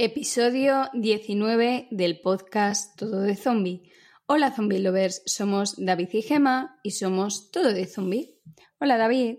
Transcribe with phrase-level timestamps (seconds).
[0.00, 3.90] Episodio 19 del podcast Todo de Zombie.
[4.26, 8.38] Hola Zombie Lovers, somos David y Gema y somos Todo de Zombie.
[8.78, 9.38] Hola David.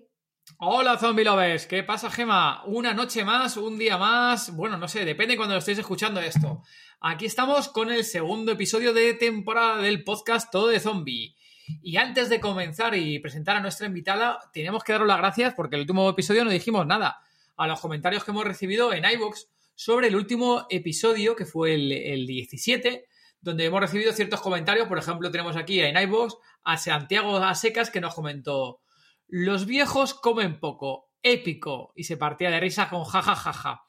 [0.58, 2.66] Hola Zombie Lovers, ¿qué pasa Gema?
[2.66, 6.62] Una noche más, un día más, bueno, no sé, depende cuando lo estéis escuchando esto.
[7.00, 11.38] Aquí estamos con el segundo episodio de temporada del podcast Todo de Zombie.
[11.82, 15.78] Y antes de comenzar y presentar a nuestra invitada, tenemos que daros las gracias porque
[15.78, 17.22] el último episodio no dijimos nada
[17.56, 19.46] a los comentarios que hemos recibido en iVoox
[19.80, 23.08] sobre el último episodio, que fue el, 17,
[23.40, 24.90] donde hemos recibido ciertos comentarios.
[24.90, 28.82] Por ejemplo, tenemos aquí en iVoox a Santiago Asecas que nos comentó:
[29.30, 33.54] Los viejos comen poco, épico, y se partía de risa con jajajaja.
[33.54, 33.89] Ja, ja, ja.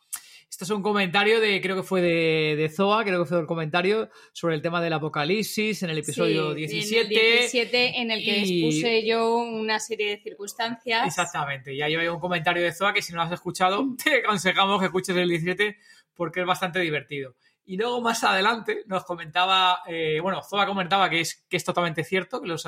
[0.51, 3.47] Esto es un comentario de, creo que fue de, de, Zoa, creo que fue el
[3.47, 7.01] comentario sobre el tema del apocalipsis en el episocio 17.
[7.01, 8.65] En el 17, en el que y...
[8.65, 11.07] expuse yo una serie de circunstancias.
[11.07, 14.17] Exactamente, y ahí hay un comentario de Zoa que si no lo has escuchado, te
[14.17, 15.77] aconsejamos que escuches el 17
[16.15, 17.37] porque es bastante divertido.
[17.65, 22.03] Y luego más adelante nos comentaba, eh, bueno, Zoa comentaba que es, que es totalmente
[22.03, 22.67] cierto, que los,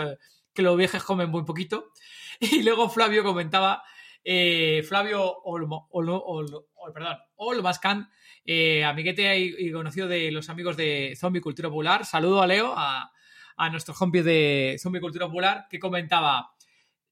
[0.54, 1.90] que los viejos comen muy poquito.
[2.40, 3.84] Y luego Flavio comentaba
[4.24, 8.10] eh, Flavio Olmo, Olmo, perdón, Olmascan,
[8.44, 12.04] eh, amiguete y, conocido de los amigos de Zombie Cultura Popular.
[12.04, 13.12] Saludo a Leo, a,
[13.56, 16.54] a nuestro de Zombie Cultura Popular, que comentaba: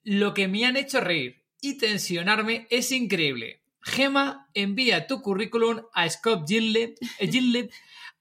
[0.04, 3.62] Lo que me han hecho reír y tensionarme es increíble.
[3.82, 7.70] Gema, envía tu currículum a Scott Gillet, Gillet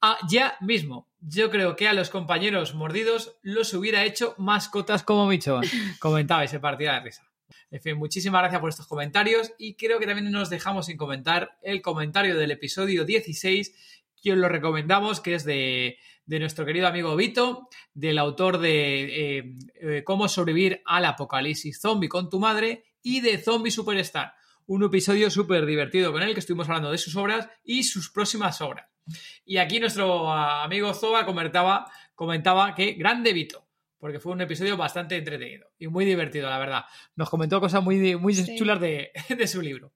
[0.01, 1.09] a ya mismo.
[1.19, 5.59] Yo creo que a los compañeros mordidos los hubiera hecho mascotas como Micho.
[5.99, 7.28] Comentaba ese partida de risa.
[7.71, 11.57] En fin, muchísimas gracias por estos comentarios y creo que también nos dejamos sin comentar
[11.61, 17.15] el comentario del episodio 16 que os lo recomendamos, que es de, nuestro querido amigo
[17.15, 23.21] Vito, del autor de eh, eh, Cómo sobrevivir al apocalipsis zombie con tu madre y
[23.21, 24.33] de Zombie Superstar.
[24.65, 28.61] Un episodio súper divertido con él, que estuvimos hablando de sus obras y sus próximas
[28.61, 28.87] obras.
[29.43, 33.68] Y aquí nuestro amigo Zoba comentaba, comentaba que grande Vito
[33.99, 36.85] porque fue un episodio bastante entretenido y muy divertido, la verdad.
[37.15, 38.55] Nos comentó cosas muy, muy sí.
[38.57, 39.93] chulas de, de, su libro.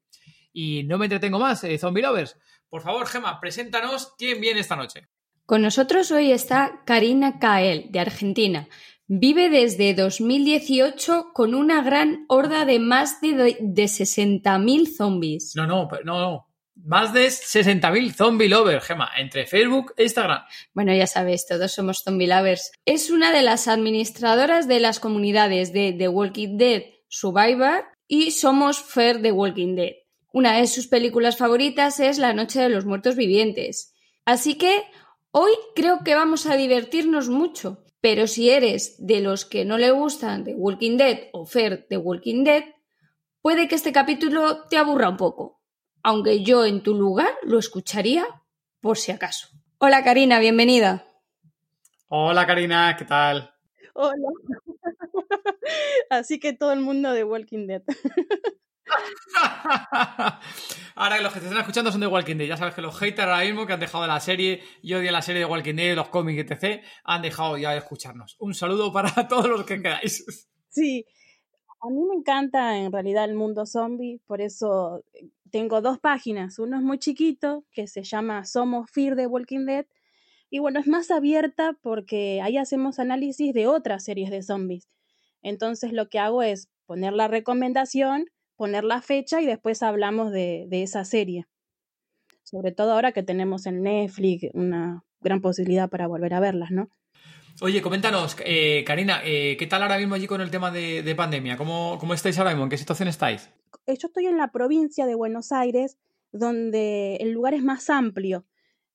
[0.52, 2.38] Y no me entretengo más, eh, Zombie Lovers.
[2.70, 5.08] Por favor, Gema, preséntanos quién viene esta noche.
[5.46, 8.68] Con nosotros hoy está Karina Kael, de Argentina.
[9.08, 15.54] Vive desde 2018 con una gran horda de más de, de 60.000 zombies.
[15.56, 16.53] No, no, no, no.
[16.76, 20.44] Más de 60.000 zombie lovers, Gema, entre Facebook e Instagram.
[20.74, 22.72] Bueno, ya sabéis, todos somos zombie lovers.
[22.86, 28.80] Es una de las administradoras de las comunidades de The Walking Dead Survivor y Somos
[28.82, 29.94] Fair The Walking Dead.
[30.32, 33.94] Una de sus películas favoritas es La Noche de los Muertos Vivientes.
[34.26, 34.84] Así que
[35.30, 37.86] hoy creo que vamos a divertirnos mucho.
[38.02, 41.98] Pero si eres de los que no le gustan The Walking Dead o Fair The
[41.98, 42.64] Walking Dead,
[43.42, 45.63] puede que este capítulo te aburra un poco
[46.04, 48.26] aunque yo en tu lugar lo escucharía
[48.82, 49.48] por si acaso.
[49.78, 51.08] Hola Karina, bienvenida.
[52.10, 53.54] Hola Karina, ¿qué tal?
[53.94, 54.14] Hola.
[56.10, 57.84] Así que todo el mundo de Walking Dead.
[60.96, 62.48] Ahora los que te están escuchando son de Walking Dead.
[62.48, 65.24] Ya sabes que los haters ahora mismo que han dejado la serie y odian la
[65.24, 68.36] serie de Walking Dead, los cómics, etc., han dejado ya de escucharnos.
[68.40, 70.50] Un saludo para todos los que quedáis.
[70.70, 71.06] Sí,
[71.82, 75.04] a mí me encanta en realidad el mundo zombie, por eso
[75.54, 76.58] tengo dos páginas.
[76.58, 79.86] Uno es muy chiquito, que se llama Somos Fear de Walking Dead.
[80.50, 84.90] Y bueno, es más abierta porque ahí hacemos análisis de otras series de zombies.
[85.44, 90.68] Entonces lo que hago es poner la recomendación, poner la fecha y después hablamos de,
[90.72, 91.46] esa serie.
[92.42, 96.90] Sobre todo ahora que tenemos en Netflix una gran posibilidad para volver a verlas, ¿no?
[97.62, 101.14] Oye, coméntanos, eh, Karina, eh, ¿qué tal ahora mismo allí con el tema de, de
[101.14, 101.58] pandemia?
[101.58, 102.64] ¿Cómo, ¿Cómo, estáis ahora mismo?
[102.64, 103.52] ¿En qué situación estáis?
[103.88, 105.98] Yo estoy en la provincia de Buenos Aires,
[106.32, 108.46] donde el lugar es más amplio.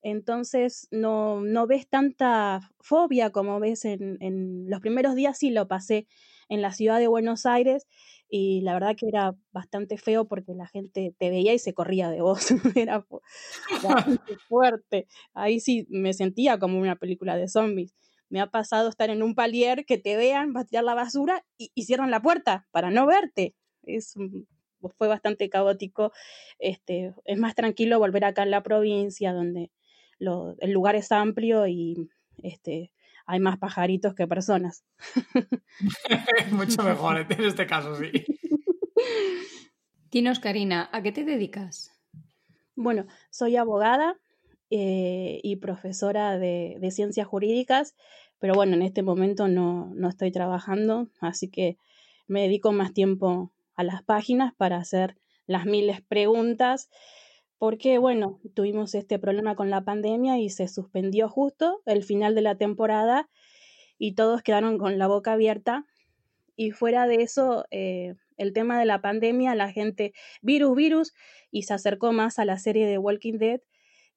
[0.03, 5.67] Entonces no, no ves tanta fobia como ves en, en, los primeros días, sí lo
[5.67, 6.07] pasé
[6.49, 7.87] en la ciudad de Buenos Aires
[8.29, 12.11] y la verdad que era bastante feo porque la gente te veía y se corría
[12.11, 13.07] de vos, era
[13.83, 15.09] bastante fuerte.
[15.35, 17.95] Ahí sí me sentía como una película de zombies
[18.29, 21.45] Me ha pasado estar en un palier que te vean, vas a tirar la basura
[21.57, 23.55] y, cierran la puerta para no verte.
[23.83, 24.15] Es,
[24.97, 26.13] fue bastante caótico.
[26.59, 29.71] Este, es más tranquilo volver acá en la provincia, donde
[30.19, 32.09] el lugar es amplio y
[32.43, 32.93] este,
[33.27, 34.85] hay más pajaritos que personas.
[36.51, 38.11] Mucho mejor en este caso, sí.
[40.11, 41.93] Dinos, Karina, ¿a qué te dedicas?
[42.75, 44.17] Bueno, soy abogada
[44.71, 47.95] eh, y profesora de, ciencias jurídicas,
[48.39, 51.77] pero bueno, en este momento no, no estoy trabajando, así que
[52.27, 55.17] me dedico más tiempo a las páginas para hacer
[55.47, 56.91] las miles preguntas,
[57.59, 62.43] porque bueno, tuvimos este problema con la pandemia y se suspendió justo el final de
[62.43, 63.31] la temporada
[63.97, 65.87] y todos quedaron con la boca abierta.
[66.57, 71.15] Y fuera de eso, eh, el tema de la pandemia, la gente, virus, virus,
[71.53, 73.61] y se acercó más a la serie de Walking Dead.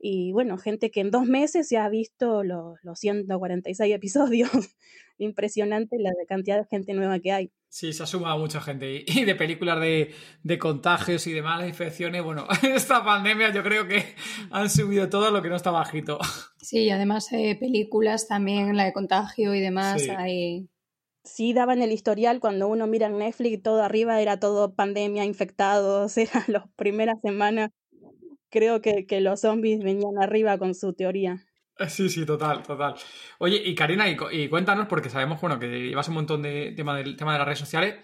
[0.04, 4.50] Y bueno, gente que en dos meses ya ha visto los, los 146 episodios.
[5.20, 7.52] Impresionante la cantidad de gente nueva que hay.
[7.70, 9.06] Sí, se ha sumado mucha gente.
[9.08, 13.88] Y de películas de, de contagios y de malas infecciones, bueno, esta pandemia yo creo
[13.88, 14.04] que
[14.50, 16.20] han subido todo lo que no está bajito.
[16.64, 20.70] Sí, además eh, películas también, la de contagio y demás, hay...
[21.24, 26.18] Sí, daban el historial cuando uno mira en Netflix, todo arriba era todo pandemia, infectados,
[26.18, 27.72] eran las primeras semanas.
[28.52, 31.48] Creo que, que los zombies venían arriba con su teoría.
[31.88, 32.96] Sí, sí, total, total.
[33.40, 37.16] Oye, y Karina, y, cuéntanos, porque sabemos, bueno, que llevas un montón de tema del
[37.16, 37.96] tema de las redes sociales,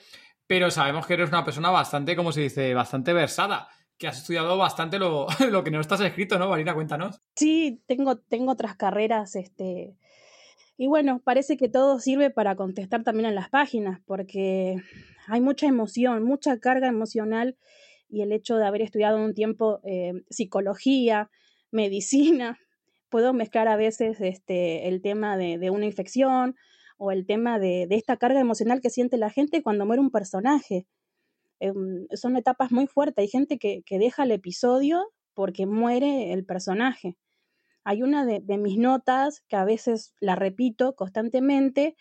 [0.47, 3.67] pero sabemos que eres una persona bastante, como se dice, bastante versada,
[3.97, 6.73] que has estudiado bastante lo, lo que no estás escrito, ¿no, Karina?
[6.73, 7.21] Cuéntanos.
[7.35, 9.95] Sí, tengo, tengo otras carreras, este.
[10.77, 14.77] Y bueno, parece que todo sirve para contestar también en las páginas, porque
[15.27, 17.57] hay mucha emoción, mucha carga emocional,
[18.09, 21.29] y el hecho de haber estudiado un tiempo eh, psicología,
[21.71, 22.57] medicina,
[23.09, 26.55] puedo mezclar a veces este, el tema de, una infección
[26.97, 30.87] o el tema de, esta carga emocional que siente la gente cuando muere un personaje.
[31.59, 33.23] Em, son etapas muy fuertes.
[33.23, 37.17] Hay gente que, deja el episodio porque muere el personaje.
[37.83, 41.95] Hay una de, mis notas que a veces la repito constantemente,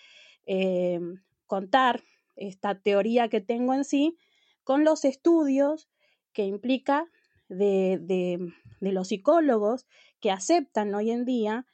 [0.46, 2.02] em, contar
[2.34, 4.16] esta teoría que tengo en sí
[4.64, 5.88] con los estudios
[6.36, 7.10] que implica
[7.48, 9.86] de, de los psicólogos
[10.20, 11.64] que aceptan hoy en día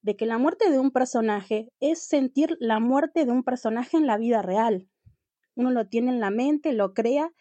[0.00, 4.06] de que la muerte de un personaje es sentir la muerte de un personaje en
[4.06, 4.88] la vida real.
[5.56, 7.32] Uno lo tiene en la mente, lo crea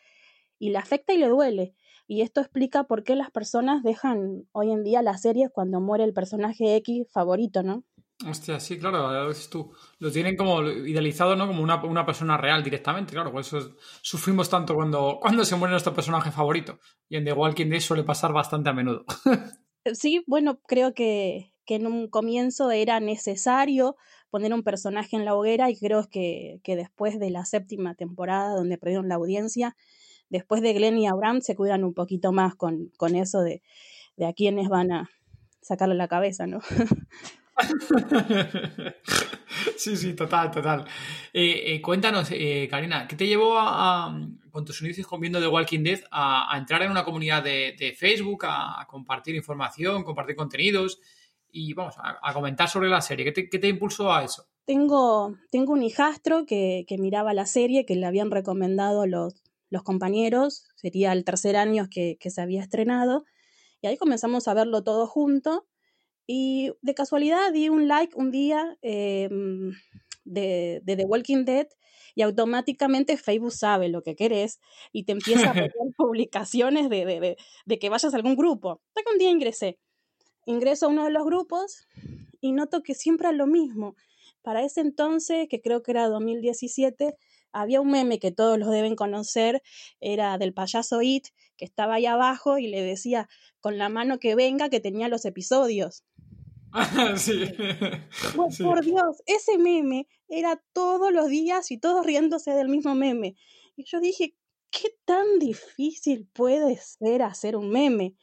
[0.57, 1.75] y le afecta y le duele.
[2.07, 6.03] Y esto explica por qué las personas dejan hoy en día las series cuando muere
[6.03, 7.83] el personaje X favorito, ¿no?
[8.27, 9.73] Hostia, sí, claro, a veces tú.
[9.99, 11.47] Lo tienen como idealizado, ¿no?
[11.47, 13.31] Como una, persona real directamente, claro.
[13.31, 16.79] Por eso sufrimos tanto cuando, cuando se muere nuestro personaje favorito.
[17.09, 19.05] Y en The Walking Dead suele pasar bastante a menudo.
[19.95, 23.95] Sí, bueno, creo que, que en un comienzo era necesario
[24.29, 28.55] poner un personaje en la hoguera y creo que, que después de la séptima temporada
[28.55, 29.75] donde perdieron la audiencia,
[30.29, 33.63] después de Glenn y Abraham se cuidan un poquito más con, con eso de,
[34.17, 35.09] de a quienes van a
[35.61, 36.59] sacarle la cabeza, ¿no?
[39.77, 40.85] sí, sí, total, total.
[41.33, 44.15] Eh, eh, cuéntanos, eh, Karina, ¿qué te llevó a,
[44.49, 48.85] con tus inicios viendo The Walking Dead a, entrar en una comunidad de, Facebook, a,
[48.89, 50.99] compartir información, compartir contenidos
[51.51, 53.33] y vamos, a, comentar sobre la serie?
[53.33, 54.47] ¿Qué te, impulsó a eso?
[54.65, 60.65] Tengo, tengo un hijastro que, miraba la serie, que le habían recomendado los, los compañeros,
[60.75, 63.25] sería el tercer año que, que se había estrenado,
[63.81, 65.65] y ahí comenzamos a verlo todo junto
[66.33, 69.73] y de casualidad di un like un día em,
[70.23, 71.67] de, The Walking Dead
[72.15, 74.61] y automáticamente Facebook sabe lo que querés
[74.93, 77.35] y te empieza a poner publicaciones de,
[77.77, 78.81] que vayas a algún grupo.
[78.87, 79.77] Hasta que un día ingresé.
[80.45, 81.85] Ingreso a uno de los grupos
[82.39, 83.97] y noto que siempre es lo mismo.
[84.41, 87.17] Para ese entonces, que creo que era 2017,
[87.51, 89.61] había un meme que todos los deben conocer,
[89.99, 93.27] era del payaso It, que estaba ahí abajo y le decía
[93.59, 96.03] con la mano que venga que tenía los episodios.
[97.17, 97.45] sí.
[98.35, 103.35] Por Dios, ese meme era todos los días y todos riéndose del mismo meme.
[103.75, 104.35] Y yo dije,
[104.69, 108.15] ¿qué tan difícil puede ser hacer un meme?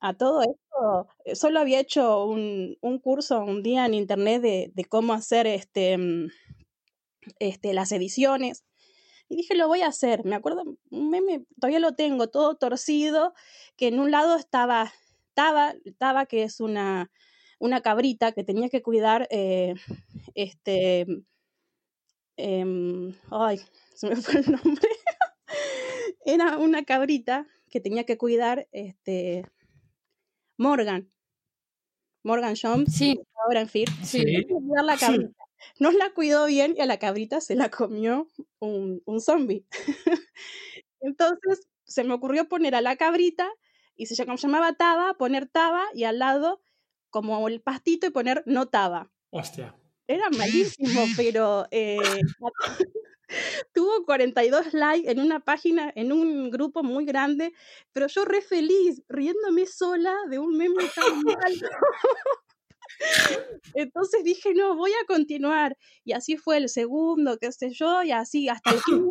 [0.00, 4.84] A todo esto, eh, solo había hecho un, curso un día en internet de, de
[4.84, 6.28] cómo hacer este, mm,
[7.38, 8.64] este, las ediciones.
[9.28, 10.24] Y dije, lo voy a hacer.
[10.24, 13.34] Me acuerdo, un meme, todavía lo tengo, todo torcido,
[13.76, 14.92] que en un lado estaba
[15.34, 17.10] Taba, Taba que es una,
[17.58, 19.74] una cabrita que tenía que cuidar, eh,
[20.34, 21.06] este,
[22.36, 23.60] em, ay,
[23.94, 24.88] se me fue el nombre,
[26.24, 29.44] era una cabrita que tenía que cuidar, este,
[30.58, 31.10] Morgan,
[32.22, 33.20] Morgan Jones, sí.
[33.44, 34.44] ahora en fin, sí.
[34.48, 35.44] cuidar la cabrita.
[35.78, 39.64] no la cuidó bien y a la cabrita se la comió un, un zombie.
[41.00, 43.48] Entonces se me ocurrió poner a la cabrita
[43.94, 46.60] y se llamaba Taba, poner Taba y al lado
[47.16, 49.10] como el pastito y poner no Taba.
[49.30, 49.74] Hostia.
[50.06, 50.28] Era
[50.76, 51.96] malísimo, pero eh,
[53.72, 57.54] tuvo 42 likes en una página, en un grupo muy grande,
[57.92, 61.54] pero yo re feliz, riéndome sola de un meme tan mal.
[63.72, 65.78] Entonces dije, no, voy a continuar.
[66.04, 69.10] Y así fue el segundo, qué sé yo, y así hasta el 15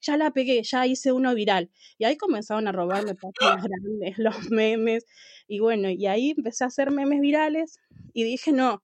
[0.00, 1.70] ya la pegué, ya hice uno viral.
[1.98, 5.06] Y ahí comenzaron a robarme páginas grandes, los memes.
[5.46, 7.78] Y bueno, y ahí empecé a hacer memes virales
[8.12, 8.82] y dije, no,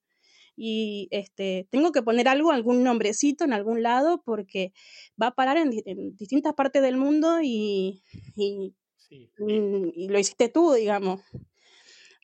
[0.56, 4.72] y este, tengo que poner algo, algún nombrecito en algún lado porque
[5.20, 5.70] va a parar en,
[6.16, 8.02] distintas partes del mundo y,
[8.36, 8.74] y,
[9.10, 11.20] y, lo hiciste tú, digamos.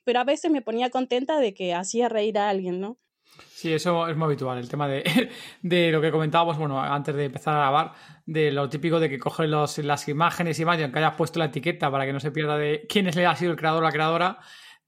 [0.05, 2.99] Pero a veces me ponía contenta de que hacía reír a alguien, ¿no?
[3.63, 5.05] Sí, eso es muy habitual, el tema de,
[5.63, 7.93] de, lo que comentábamos, bueno, antes de empezar a grabar,
[8.27, 11.89] de lo típico de que coges los, las imágenes y aunque hayas puesto la etiqueta
[11.89, 14.41] para que no se pierda de quién es, ha sido el creador o la creadora,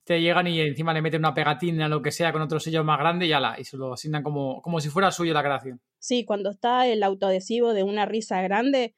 [0.04, 2.98] te llegan y encima le meten una pegatina, lo que sea, con otro sello más
[2.98, 5.80] grande y ala, y se lo asignan como, como si fuera suyo la creación.
[5.98, 8.94] Sí, cuando está el autoadhesivo de una risa grande,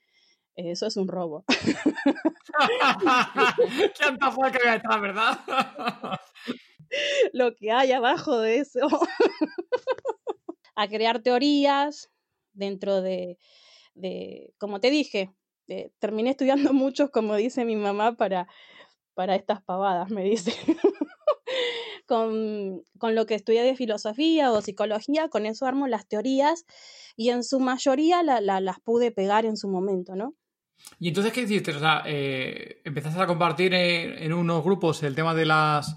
[0.55, 1.45] eso es un robo.
[3.99, 5.39] Qué antojo que voy a estar, ¿verdad?
[7.33, 8.89] lo que hay abajo de eso.
[10.75, 12.11] a crear teorías
[12.53, 13.39] dentro de,
[13.95, 15.33] de como te dije,
[15.99, 18.49] terminé estudiando muchos, como dice mi mamá, para,
[19.15, 20.53] para estas pavadas, me dice
[22.07, 26.65] con, lo que estudié de filosofía o psicología, con eso armo las teorías
[27.17, 30.35] y en su mayoría las pude pegar en su momento, ¿no?
[31.01, 31.73] ¿Y entonces qué hiciste?
[31.73, 35.97] O sea, eh, empezaste a compartir en, unos grupos el tema de las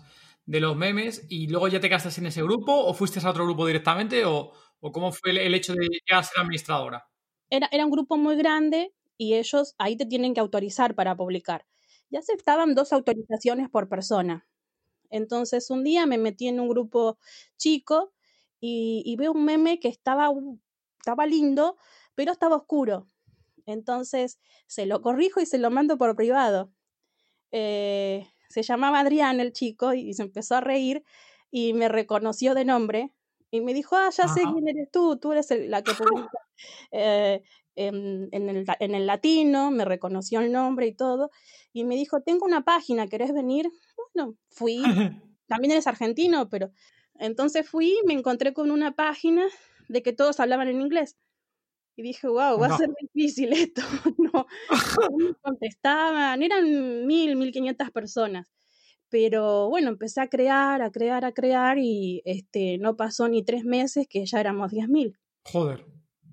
[0.50, 3.46] de los memes y luego ya te quedaste en ese grupo o fuiste a otro
[3.46, 4.52] grupo directamente o,
[4.82, 7.08] cómo fue el, hecho de llegar a ser administradora?
[7.52, 11.68] Era, era un grupo muy grande y ellos ahí te tienen que autorizar para publicar.
[12.10, 14.48] Ya aceptaban dos autorizaciones por persona.
[15.12, 17.20] Entonces un día me metí en un grupo
[17.58, 18.12] chico
[18.60, 20.32] y, veo un meme que estaba,
[20.98, 21.78] estaba lindo,
[22.16, 23.06] pero estaba oscuro.
[23.68, 26.74] Entonces se lo corrijo y se lo mando por privado.
[27.52, 31.04] Eh, se llamaba Adrián el chico y, se empezó a reír
[31.52, 33.14] y me reconoció de nombre
[33.52, 36.40] y me dijo, ah, ya sé quién eres tú, tú eres la que publica
[36.92, 37.42] eh,
[37.76, 41.32] en, el, en, el, latino, me reconoció el nombre y todo,
[41.72, 43.72] y me dijo, tengo una página, ¿querés venir?
[44.14, 44.84] Bueno, fui,
[45.48, 46.72] también eres argentino, pero
[47.16, 49.46] entonces fui, me encontré con una página
[49.88, 51.18] de que todos hablaban en inglés.
[52.00, 53.82] Y dije, wow, va a ser difícil esto.
[54.18, 58.48] no, no contestaban, eran mil, mil quinientas personas.
[59.10, 63.66] Pero bueno, empecé a crear, a crear, a crear y este, no pasó ni tres
[63.66, 65.20] meses que ya éramos diez mil.
[65.44, 65.86] Joder.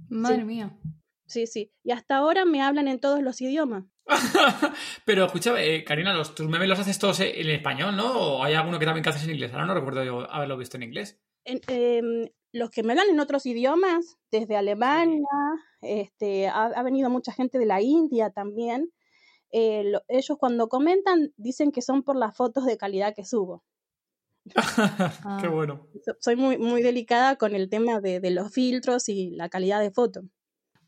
[0.09, 0.79] Madre mía.
[1.27, 1.73] Sí, sí.
[1.83, 3.87] Y hasta ahora me hablan en todos los idiomas.
[5.05, 8.13] Pero escucha, eh, Karina, los, tus memes los haces todos en español, ¿no?
[8.13, 9.53] ¿O hay alguno que también que haces en inglés?
[9.53, 11.21] Ahora no recuerdo yo haberlo visto en inglés.
[11.45, 15.27] Em, los que me hablan en otros idiomas, desde Alemania,
[15.81, 18.93] este, ha, venido mucha gente de la India también.
[19.53, 23.65] Eh, ellos cuando comentan dicen que son por las fotos de calidad que subo.
[25.41, 25.89] Qué bueno.
[26.21, 29.91] Soy muy, muy delicada con el tema de, de los filtros y la calidad de
[29.91, 30.23] foto.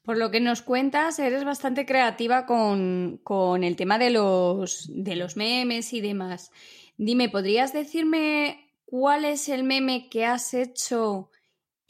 [0.08, 3.20] Por lo que nos cuentas, eres bastante creativa con,
[3.62, 6.50] el tema de los, de los memes y demás.
[6.96, 11.30] Dime, ¿podrías decirme cuál es el meme que has hecho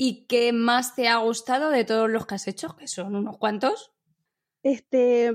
[0.00, 2.76] y que más te ha gustado de todos los que has hecho?
[2.76, 3.92] Que son unos cuantos.
[4.62, 5.32] Este,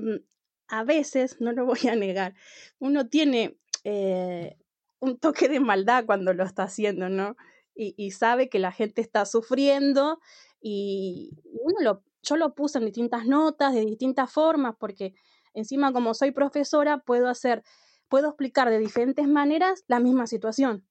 [0.70, 2.34] a veces, no lo voy a negar,
[2.80, 4.58] uno tiene eh,
[5.00, 7.36] un toque de maldad cuando lo está haciendo, ¿no?
[7.76, 10.20] Y, y sabe que la gente está sufriendo
[10.62, 15.14] y uno lo, yo lo puse en distintas notas, de distintas formas, porque
[15.54, 17.64] encima como soy profesora puedo hacer,
[18.08, 20.88] puedo explicar de diferentes maneras la misma situación.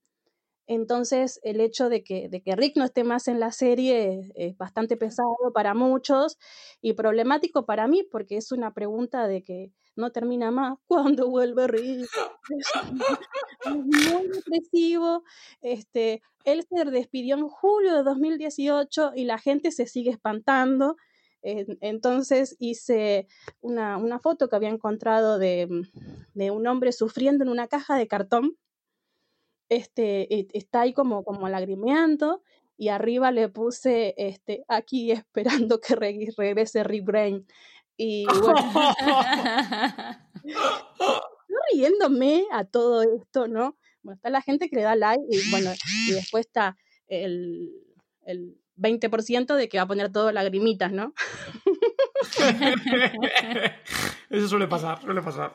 [0.67, 4.57] Entonces, el hecho de que, de que Rick no esté más en la serie es,
[4.57, 6.39] bastante pesado para muchos
[6.81, 10.79] y problemático para mí, porque es una pregunta de que no termina más.
[10.87, 12.09] ¿Cuándo vuelve Rick?
[13.65, 15.23] Es muy depresivo.
[15.61, 20.97] Este, él se despidió en julio de 2018 y la gente se sigue espantando
[21.43, 23.27] entonces hice
[23.61, 25.69] una, foto que había encontrado de,
[26.35, 28.57] un hombre sufriendo en una caja de cartón.
[29.73, 32.43] Este, e, está ahí como, como lagrimeando
[32.77, 37.51] y arriba le puse este, aquí esperando que regrese Rick.
[37.97, 38.55] Y bueno,
[41.73, 43.79] riéndome a todo esto, ¿no?
[44.03, 45.71] Bueno, está la gente que le da like y bueno,
[46.09, 46.77] y después está
[47.07, 47.71] el,
[48.27, 51.15] el 20% de que va a poner todo lagrimitas, ¿no?
[54.29, 55.55] Eso suele pasar, suele pasar.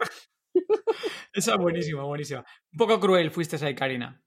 [1.37, 2.43] Esa es buenísima, buenísima.
[2.73, 4.19] Un poco cruel fuiste ahí, Karina.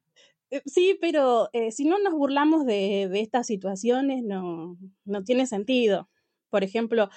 [0.49, 5.49] Eh, sí, pero eh, si no nos burlamos de, de estas situaciones, no, no tiene
[5.49, 6.09] sentido.
[6.50, 7.11] Por ejemplo,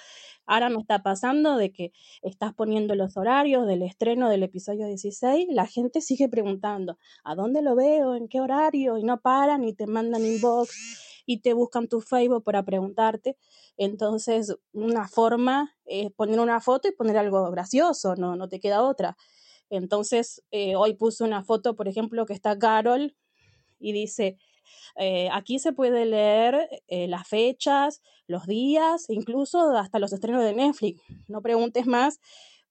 [0.46, 5.46] ahora me está pasando de que estás poniendo los horarios del estreno del episodio 16,
[5.50, 8.16] la gente sigue preguntando, ¿a dónde lo veo?
[8.16, 8.98] ¿En qué horario?
[8.98, 13.36] Y no paran y te mandan inbox y te buscan tu Facebook para preguntarte.
[13.76, 18.82] Entonces, una forma es poner una foto y poner algo gracioso, no, no te queda
[18.82, 19.16] otra.
[19.76, 23.16] Entonces, eh, hoy puse una foto, por ejemplo, que está Carol
[23.78, 24.38] y dice,
[24.96, 30.54] eh, aquí se puede leer eh, las fechas, los días, incluso hasta los estrenos de
[30.54, 31.02] Netflix.
[31.28, 32.20] No preguntes más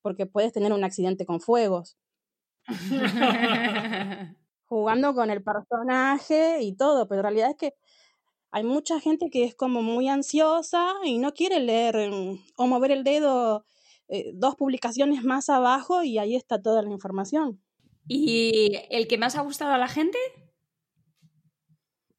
[0.01, 1.97] porque puedes tener un accidente con fuegos.
[4.65, 7.75] Jugando con el personaje y todo, pero en realidad es que
[8.51, 12.91] hay mucha gente que es como muy ansiosa y no quiere leer mm, o mover
[12.91, 13.65] el dedo
[14.09, 17.61] eh, dos publicaciones más abajo y ahí está toda la información.
[18.07, 20.17] ¿Y el que más ha gustado a la gente?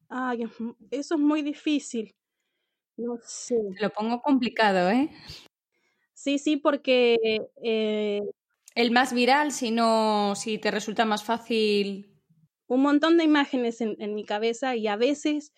[0.09, 0.43] Ay,
[0.91, 2.15] eso es muy difícil.
[2.97, 3.55] No sé.
[3.79, 5.09] lo pongo complicado, ¿eh?
[6.13, 7.17] Sí, sí, porque...
[7.61, 8.21] Eh,
[8.73, 12.13] el más viral, si no, si te resulta más fácil.
[12.67, 15.53] Un montón de imágenes en, en mi cabeza y a veces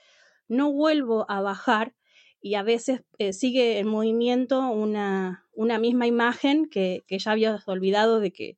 [0.48, 1.96] no vuelvo a bajar
[2.41, 7.67] y a veces eh, sigue en movimiento una, una misma imagen que, que, ya habías
[7.67, 8.58] olvidado de que,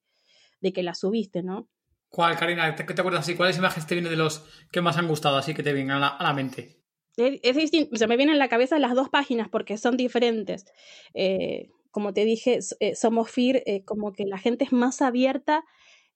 [0.61, 1.69] de que la subiste, ¿no?
[2.09, 2.75] ¿Cuál, Karina?
[2.75, 3.29] ¿Qué te acuerdas?
[3.37, 5.99] ¿Cuáles imágenes te vienen de los que más han gustado así que te vienen a
[5.99, 6.79] la, a la mente?
[7.17, 10.65] Es, distinto, se me vienen a la cabeza las dos páginas porque son diferentes.
[11.13, 15.65] Eh, como te dije, eh, Somos FIR, eh, como que la gente es más abierta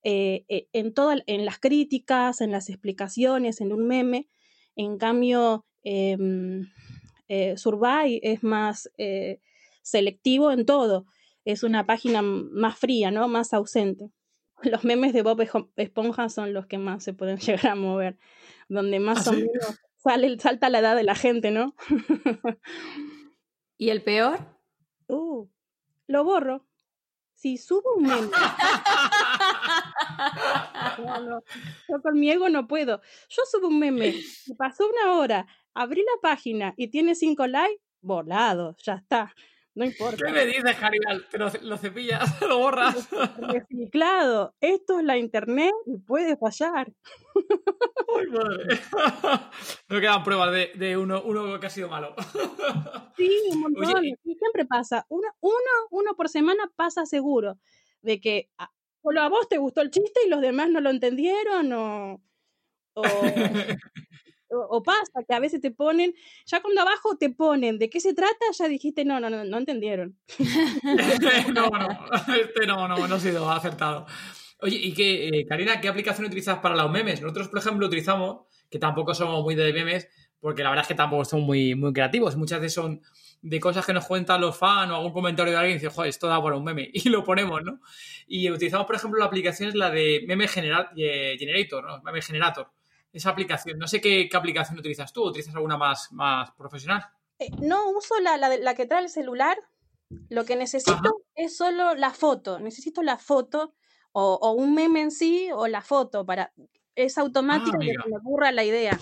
[0.03, 4.29] eh, eh, en, todo, en las críticas, en las explicaciones, en un meme.
[4.75, 5.65] En cambio,
[7.55, 8.89] Survey es más
[9.81, 11.05] selectivo en todo.
[11.45, 13.27] Es una página más fría, ¿no?
[13.27, 14.11] Más ausente
[14.71, 15.41] los memes de Bob
[15.75, 18.17] Esponja son los que más se pueden llegar a mover,
[18.69, 21.75] donde más ¿Ah, o menos sale, salta la edad de la gente, ¿no?
[23.77, 24.39] ¿Y el peor?
[25.07, 25.47] Uh,
[26.07, 26.65] lo borro.
[27.33, 28.29] Si subo un meme.
[30.99, 31.43] no, no,
[31.89, 33.01] yo con mi ego no puedo.
[33.27, 34.15] Yo subo un meme,
[34.57, 39.33] pasó una hora, abrí la página y tiene cinco likes, volado, ya está.
[39.75, 40.23] No importa.
[40.27, 41.25] ¿Qué me dices, Caribal?
[41.31, 43.09] Pero lo cepillas, lo borras.
[43.37, 44.53] Reciclado.
[44.61, 46.93] Esto es la internet y puede fallar.
[48.15, 48.79] Ay, madre.
[49.89, 52.15] No quedan pruebas de, de uno, uno, que ha sido malo.
[53.15, 53.95] Sí, un montón.
[53.95, 55.05] Oye, y siempre pasa.
[55.07, 55.55] Uno, uno,
[55.91, 57.59] uno por semana pasa seguro.
[58.01, 58.49] De que
[59.03, 62.21] solo a vos te gustó el chiste y los demás no lo entendieron o,
[62.95, 63.03] o
[64.53, 66.13] o, pasa que a veces te ponen,
[66.45, 69.57] ya cuando abajo te ponen de qué se trata, ya dijiste, no, no, no, no
[69.57, 70.17] entendieron.
[71.53, 71.89] no, no,
[72.41, 74.05] este no, no, no ha sido acertado.
[74.59, 77.21] Oye, y qué, eh, Karina, ¿qué aplicación utilizas para los memes?
[77.21, 80.07] Nosotros, por ejemplo, utilizamos, que tampoco somos muy de memes,
[80.39, 82.37] porque la verdad es que tampoco somos muy, muy creativos.
[82.37, 83.01] Muchas veces son
[83.41, 86.09] de cosas que nos cuentan los fans o algún comentario de alguien y dice, joder,
[86.09, 86.89] esto da para un meme.
[86.93, 87.81] Y lo ponemos, ¿no?
[88.25, 92.01] Y utilizamos, por ejemplo, la aplicación es la de Meme eh, Generator, ¿no?
[92.01, 92.71] Meme Generator
[93.13, 93.77] esa aplicación.
[93.77, 97.05] No sé qué, qué aplicación utilizas tú, ¿utilizas alguna más, más profesional?
[97.39, 99.57] Eh, no, uso la, la, la, que trae el celular.
[100.29, 101.11] Lo que necesito Ajá.
[101.35, 102.59] es solo la foto.
[102.59, 103.75] Necesito la foto
[104.11, 106.51] o, o, un meme en sí o la foto para...
[106.95, 108.99] Es automático ah, que me ocurra la idea,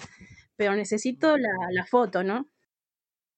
[0.55, 2.47] pero necesito la, la foto, ¿no?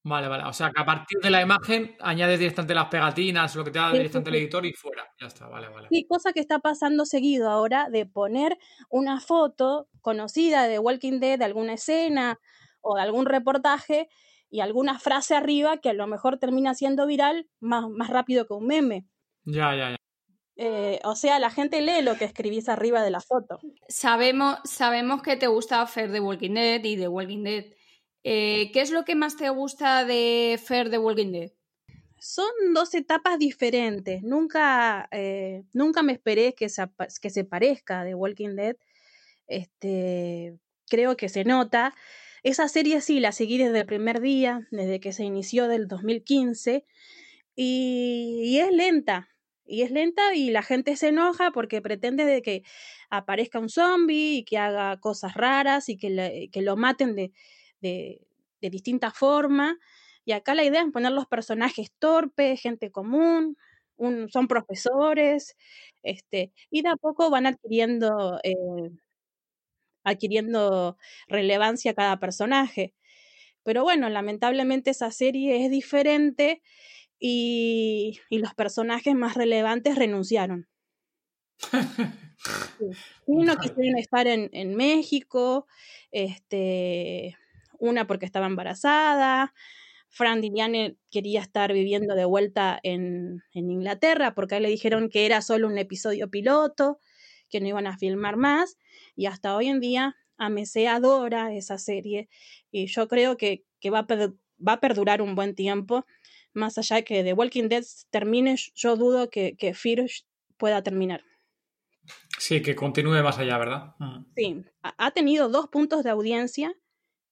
[0.05, 0.43] Vale, vale.
[0.43, 3.79] O sea, que a partir de la imagen añades directamente las pegatinas, lo que te
[3.79, 5.03] da sí, directamente sí, el editor y fuera.
[5.19, 5.87] Ya está, vale, vale.
[5.89, 8.57] Sí, cosa que está pasando seguido ahora de poner
[8.89, 12.39] una foto conocida de Walking Dead, de alguna escena
[12.81, 14.09] o de algún reportaje
[14.49, 18.53] y alguna frase arriba que a lo mejor termina siendo viral más, más rápido que
[18.53, 19.07] un meme.
[19.45, 19.95] Ya, ya, ya.
[20.55, 23.59] Eh, o sea, la gente lee lo que escribís arriba de la foto.
[23.87, 27.65] Sabemos, sabemos que te gusta Fer de Walking Dead y de Walking Dead.
[28.23, 31.51] Eh, ¿Qué es lo que más te gusta de Fer de Walking Dead?
[32.17, 34.23] Son dos etapas diferentes.
[34.23, 36.83] Nunca, eh, nunca me esperé que se,
[37.21, 38.77] que se parezca de Walking Dead.
[39.47, 40.57] Este,
[40.87, 41.93] creo que se nota.
[42.43, 46.85] Esa serie sí la seguí desde el primer día, desde que se inició del 2015.
[47.55, 49.29] Y, y es lenta,
[49.65, 52.63] y es lenta y la gente se enoja porque pretende de que
[53.09, 57.31] aparezca un zombie y que haga cosas raras y que, le, que lo maten de,
[57.83, 58.25] de,
[58.61, 59.75] de distintas formas.
[60.25, 63.57] Y acá la idea es poner los personajes torpes, gente común,
[63.97, 65.55] un, son profesores,
[66.01, 68.55] este, y de a poco van adquiriendo, eh,
[70.03, 72.93] adquiriendo relevancia cada personaje.
[73.63, 76.61] Pero bueno, lamentablemente esa serie es diferente
[77.19, 80.67] y, y los personajes más relevantes renunciaron.
[83.25, 85.67] Uno quisieron estar en, en, México,
[86.11, 87.37] este,
[87.83, 89.53] una porque estaba embarazada,
[90.09, 95.41] Fran Diniane quería estar viviendo de vuelta en, en Inglaterra porque le dijeron que era
[95.41, 96.99] solo un episodio piloto,
[97.49, 98.77] que no iban a filmar más,
[99.15, 102.29] y hasta hoy en día Amese adora esa serie
[102.71, 106.05] y yo creo que, que va, a va a perdurar un buen tiempo.
[106.53, 110.05] Más allá de que The Walking Dead termine, yo dudo que, que Fear
[110.57, 111.23] pueda terminar.
[112.37, 113.95] Sí, que continúe más allá, ¿verdad?
[113.97, 114.25] Mm.
[114.35, 116.75] Sí, ha tenido dos puntos de audiencia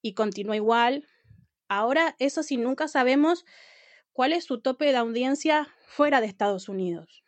[0.02, 1.06] y continúa igual.
[1.68, 3.46] Ahora, eso sí, nunca sabemos
[4.14, 7.24] cuál es su tope de audiencia fuera de Estados Unidos.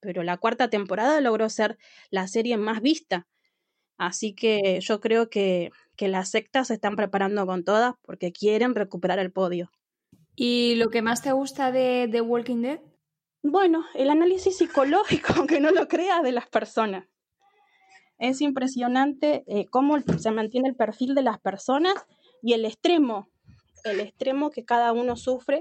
[0.00, 1.78] Pero la cuarta temporada logró ser
[2.10, 3.26] la serie más vista.
[3.98, 8.74] Así que yo creo que, que las sectas se están preparando con todas porque quieren
[8.74, 9.70] recuperar el podio.
[10.34, 12.80] ¿Y lo que más te gusta de The Walking Dead?
[13.42, 17.06] Bueno, el análisis psicológico, aunque no lo creas, de las personas.
[18.18, 21.94] Es impresionante eh, cómo se mantiene el perfil de las personas
[22.42, 23.28] y el extremo
[23.90, 25.60] el extremo que cada uno sufre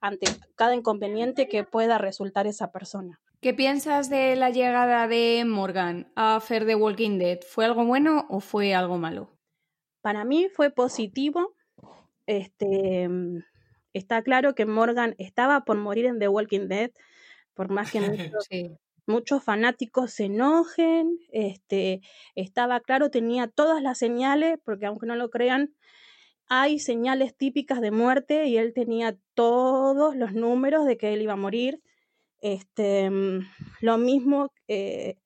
[0.00, 0.26] ante
[0.56, 3.20] cada inconveniente que pueda resultar esa persona.
[3.40, 7.40] ¿Qué piensas de la llegada de Morgan a Fer de Walking Dead?
[7.48, 9.30] ¿Fue algo bueno o fue algo malo?
[10.00, 11.54] Para mí fue positivo.
[12.26, 13.08] Este,
[13.92, 16.90] está claro que Morgan estaba por morir en The Walking Dead,
[17.54, 18.48] por más que muchos,
[19.06, 21.18] muchos fanáticos se enojen.
[21.32, 22.00] Este,
[22.34, 25.74] estaba claro, tenía todas las señales, porque aunque no lo crean,
[26.48, 31.34] hay señales típicas de muerte y él tenía todos los números de que él iba
[31.34, 31.82] a morir.
[32.40, 33.40] Este, mm,
[33.80, 35.16] lo mismo eh,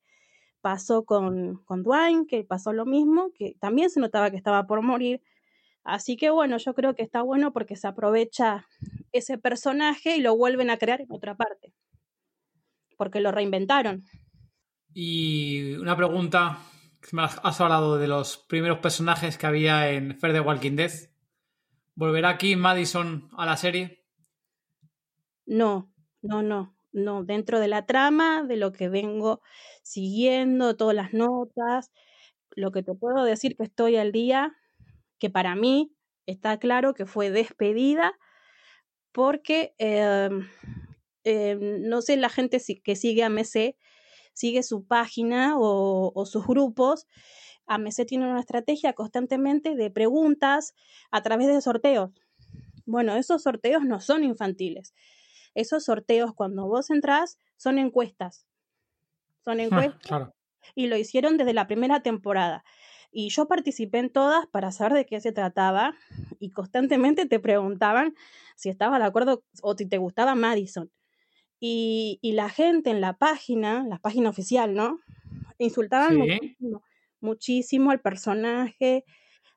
[0.61, 4.81] pasó con, con Dwayne, que pasó lo mismo, que también se notaba que estaba por
[4.81, 5.21] morir.
[5.83, 8.67] Así que bueno, yo creo que está bueno porque se aprovecha
[9.13, 11.73] ese personaje y lo vuelven a crear en otra parte,
[12.97, 14.03] porque lo reinventaron.
[14.93, 16.59] Y una pregunta,
[17.15, 20.91] has hablado de los primeros personajes que había en Fair the Walking Dead.
[21.95, 24.03] ¿Volverá aquí Madison a la serie?
[25.45, 27.23] No, no, no, no.
[27.23, 29.41] Dentro de la trama, de lo que vengo
[29.83, 31.91] siguiendo, todas las notas,
[32.51, 34.55] lo que te puedo decir que estoy al día,
[35.19, 38.13] que para mí está claro que fue despedida
[39.11, 40.47] porque em,
[41.27, 43.75] em, no sé la gente que sigue a MC,
[44.33, 47.07] sigue su página o, o sus grupos
[47.67, 50.73] AMC tiene una estrategia constantemente de preguntas
[51.11, 52.11] a través de sorteos.
[52.85, 54.93] Bueno, esos sorteos no son infantiles.
[55.53, 58.47] Esos sorteos, cuando vos entrás, son encuestas.
[59.43, 60.29] Son ah, encuestas.
[60.75, 62.63] Y lo hicieron desde la primera temporada.
[63.11, 65.95] Y yo participé en todas para saber de qué se trataba
[66.39, 68.15] y constantemente te preguntaban
[68.55, 70.91] si estabas de acuerdo o si te gustaba Madison.
[71.59, 74.99] Y, la gente en la página, la página oficial, ¿no?
[75.57, 76.81] Insultaban muchísimo
[77.19, 79.05] muchísimo al personaje,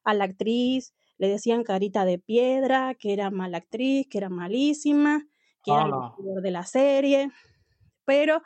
[0.04, 5.26] a la actriz, le decían carita de piedra, que era mala actriz, que era malísima,
[5.62, 7.30] que era el de la serie,
[8.04, 8.42] pero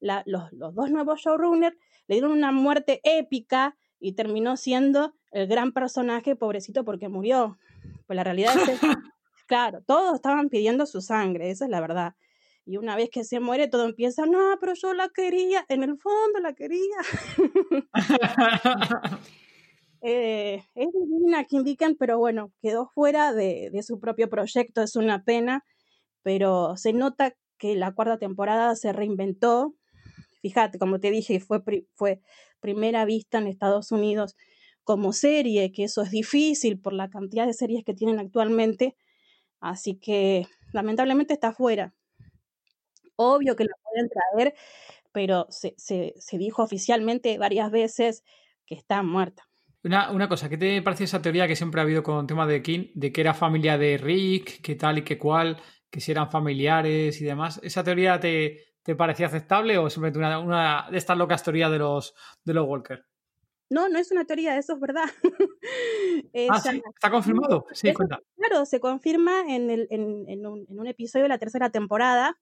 [0.00, 6.36] los, dos nuevos showrunners le dieron una muerte épica y terminó siendo el gran personaje,
[6.36, 7.58] pobrecito, porque murió.
[8.06, 8.86] Pues la realidad es que,
[9.46, 12.14] claro, todos estaban pidiendo su sangre, esa es la verdad.
[12.68, 15.96] Y una vez que se muere, todo empieza, no, pero yo la quería, en el
[15.96, 16.98] fondo la quería.
[20.02, 24.96] eh, es divina Kim Viken, pero bueno, quedó fuera de, de, su propio proyecto, es
[24.96, 25.64] una pena,
[26.22, 29.74] pero se nota que la cuarta temporada se reinventó.
[30.42, 31.62] Fíjate, como te dije, fue,
[31.94, 32.20] fue
[32.60, 34.36] primera vista en Estados Unidos
[34.84, 38.94] como serie, que eso es difícil por la cantidad de series que tienen actualmente,
[39.58, 41.94] así que lamentablemente está fuera
[43.18, 44.54] obvio que la pueden traer,
[45.12, 48.24] pero se, dijo oficialmente varias veces
[48.66, 49.44] que está muerta.
[49.82, 52.62] Una, cosa, ¿qué te parece esa teoría que siempre ha habido con el tema de
[52.62, 56.30] King, de que era familia de Rick, que tal y que cual, que si eran
[56.30, 57.60] familiares y demás?
[57.62, 58.64] ¿Esa teoría te,
[58.96, 63.04] parecía aceptable o simplemente una, una, de estas locas teorías de los, de los Walker?
[63.70, 65.04] No, no es una teoría, eso es verdad.
[66.50, 67.66] ah, sí, está confirmado.
[67.72, 68.20] Sí, cuenta.
[68.36, 72.38] Claro, se confirma en, el, en, un, en, un, episodio de la tercera temporada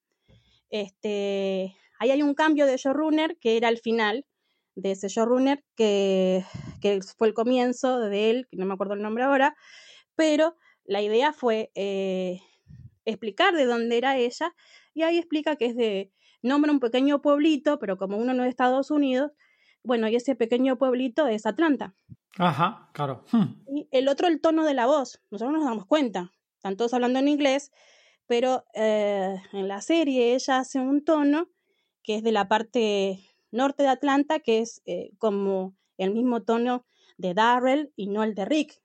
[0.70, 4.26] este, ahí hay un cambio de showrunner que era el final
[4.74, 6.44] de ese showrunner que,
[6.80, 9.56] que fue el comienzo de él, que no me acuerdo el nombre ahora,
[10.14, 12.40] pero la idea fue eh,
[13.04, 14.54] explicar de dónde era ella
[14.94, 18.46] y ahí explica que es de, nombra un pequeño pueblito, pero como uno no es
[18.46, 19.32] de Estados Unidos,
[19.82, 21.94] bueno, y ese pequeño pueblito es Atlanta.
[22.38, 23.24] Ajá, claro.
[23.30, 23.62] Hmm.
[23.66, 25.22] Y el otro, el tono de la voz.
[25.30, 26.32] Nosotros nos damos cuenta.
[26.56, 27.70] Están todos hablando en inglés,
[28.26, 31.48] pero eh, en la serie ella hace un tono
[32.02, 36.86] que es de la parte norte de Atlanta, que es eh, como el mismo tono
[37.18, 38.82] de Darrell y no el de Rick.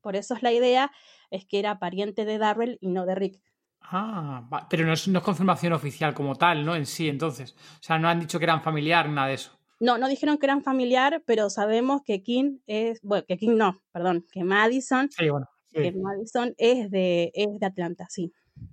[0.00, 0.90] Por eso es la idea,
[1.30, 3.40] es que era pariente de Darrell y no de Rick.
[3.80, 6.76] Ah, pero no es, no es confirmación oficial como tal, ¿no?
[6.76, 7.52] En sí, entonces.
[7.80, 9.58] O sea, no han dicho que eran familiar, nada de eso.
[9.80, 13.82] No, no dijeron que eran familiar, pero sabemos que King es, bueno, que King no,
[13.90, 15.46] perdón, que Madison, Sí, bueno.
[15.66, 15.78] sí.
[15.82, 18.32] que Madison es de, es de Atlanta, sí.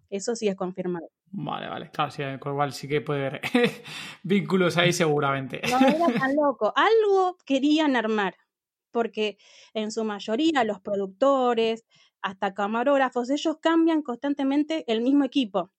[0.10, 1.08] Eso sí es confirmado.
[1.32, 1.92] Vale, vale.
[1.92, 3.42] Claro, sí, con lo cual sí que puede haber
[4.24, 5.62] vínculos ahí seguramente.
[5.70, 6.74] No era tan loco.
[6.76, 8.36] Algo querían armar,
[8.92, 9.38] porque
[9.74, 11.86] en su mayoría los productores,
[12.22, 15.72] hasta camarógrafos, ellos cambian constantemente el mismo equipo,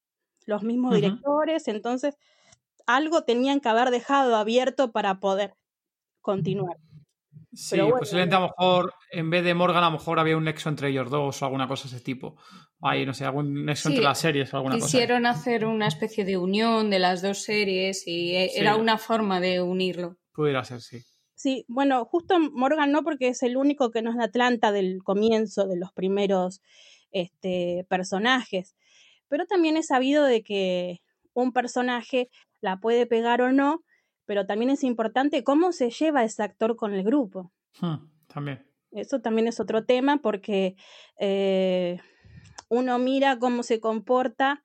[0.46, 2.16] los mismos directores, entonces
[2.86, 5.54] algo tenían que haber dejado abierto para poder
[6.20, 6.76] continuar.
[7.52, 10.44] Sí, bueno, posiblemente a lo mejor en vez de Morgan, a lo mejor había un
[10.44, 12.36] nexo entre ellos dos o alguna cosa de ese tipo.
[12.80, 14.86] Ahí, no sé, algún nexo Sí, entre las series o alguna cosa.
[14.86, 18.60] Quisieron hacer una especie de unión de las dos series y eh, Sí.
[18.60, 20.16] era una forma de unirlo.
[20.32, 21.02] Pudiera ser, sí.
[21.34, 25.02] Sí, bueno, justo Morgan no, porque es el único que no es de Atlanta del
[25.02, 26.60] comienzo, de los primeros
[27.10, 28.76] este, personajes.
[29.28, 31.00] Pero también he sabido de que
[31.32, 32.28] un personaje
[32.60, 33.82] la puede pegar o no,
[34.30, 37.50] pero también es importante cómo se lleva ese actor con el grupo.
[37.80, 37.96] Hmm,
[38.32, 38.64] también.
[38.92, 40.76] Eso también es otro tema porque
[41.18, 41.98] eh,
[42.68, 44.62] uno mira cómo se comporta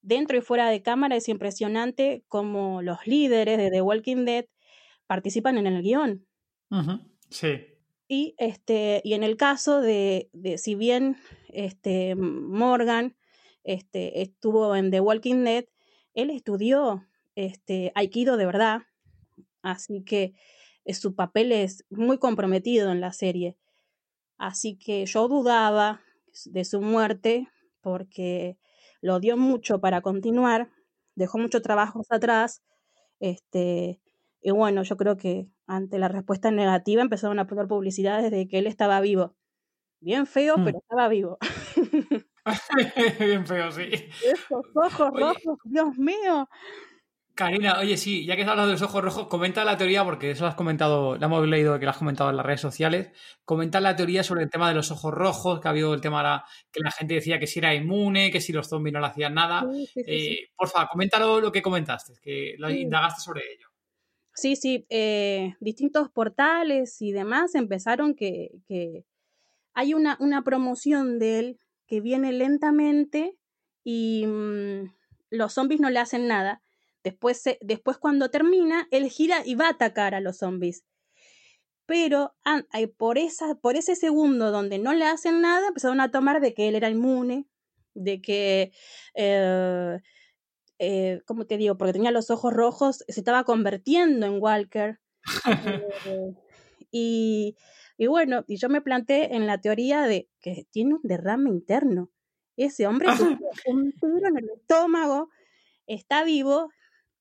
[0.00, 1.16] dentro y fuera de cámara.
[1.16, 4.44] Es impresionante cómo los líderes de The Walking Dead
[5.08, 6.24] participan en el guion.
[7.30, 7.66] Sí.
[8.06, 11.16] Y, este, y en el caso de, de si bien
[11.48, 13.16] este, Morgan
[13.64, 15.64] este, estuvo en The Walking Dead,
[16.14, 18.82] él estudió este, Aikido de verdad,
[19.62, 20.34] así que
[20.84, 23.56] eh, su papel es muy comprometido en la serie.
[24.38, 26.02] Así que yo dudaba
[26.46, 27.48] de su muerte
[27.82, 28.58] porque
[29.02, 30.70] lo dio mucho para continuar,
[31.14, 32.62] dejó muchos trabajos atrás,
[33.20, 34.00] este,
[34.42, 38.58] y bueno, yo creo que ante la respuesta negativa empezaron a poner publicidades de que
[38.58, 39.36] él estaba vivo.
[40.00, 40.64] Bien feo, Hmm.
[40.64, 41.38] pero estaba vivo.
[43.18, 43.90] Bien feo, sí.
[44.20, 45.34] Esos ojos Oye.
[45.44, 46.48] rojos, Dios mío.
[47.40, 50.30] Karina, oye, sí, ya que has hablado de los ojos rojos, comenta la teoría, porque
[50.32, 53.12] eso lo has comentado, la hemos leído que lo has comentado en las redes sociales.
[53.46, 56.18] Comenta la teoría sobre el tema de los ojos rojos, que ha habido el tema
[56.18, 59.00] de la- que la gente decía que si era inmune, que si los zombies no
[59.00, 59.66] le hacían nada.
[59.72, 60.02] Sí, sí.
[60.06, 63.68] Eh, porfa, coméntalo lo que comentaste, que lo indagaste sobre ello.
[64.34, 69.06] Sí, sí, eh, distintos portales y demás empezaron que, que
[69.72, 73.38] hay una, una promoción de él que viene lentamente
[73.82, 74.92] y mm,
[75.30, 76.60] los zombies no le hacen nada.
[77.02, 80.84] Después, se- después cuando termina, él gira y va a atacar a los zombies.
[81.86, 82.62] Pero ah,
[82.96, 86.68] por, esa, por ese segundo donde no le hacen nada, empezaron a tomar de que
[86.68, 87.46] él era inmune,
[87.94, 88.72] de que
[89.14, 89.98] eh,
[90.78, 91.76] eh, ¿cómo te digo?
[91.76, 94.98] Porque tenía los ojos rojos, se estaba convirtiendo en Walker.
[96.06, 96.34] Eh,
[96.90, 97.56] y,
[97.98, 102.10] y bueno, y yo me planteé en la teoría de que tiene un derrame interno.
[102.56, 103.08] Ese hombre
[103.66, 105.28] un tiro en el estómago,
[105.86, 106.70] está vivo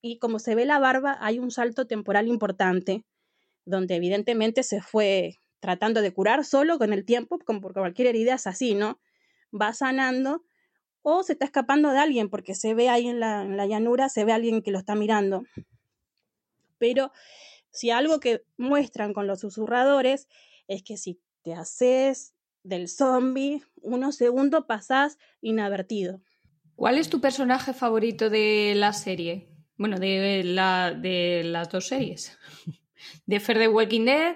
[0.01, 3.05] y como se ve la barba, hay un salto temporal importante,
[3.65, 8.35] donde evidentemente se fue tratando de curar solo con el tiempo, como porque cualquier herida
[8.35, 8.99] es así, ¿no?
[9.53, 10.43] Va sanando
[11.01, 14.31] o se está escapando de alguien porque se ve ahí en la, llanura, se ve
[14.31, 15.43] alguien que lo está mirando.
[16.77, 17.11] Pero
[17.71, 20.27] si algo que muestran con los susurradores
[20.67, 22.33] es que si te haces
[22.63, 26.21] del zombie, unos segundos pasás inadvertido.
[26.75, 29.48] ¿Cuál es tu personaje favorito de la serie?
[29.79, 32.37] Bueno, de, la, de las dos series.
[33.25, 34.35] ¿De Fear the Walking Dead?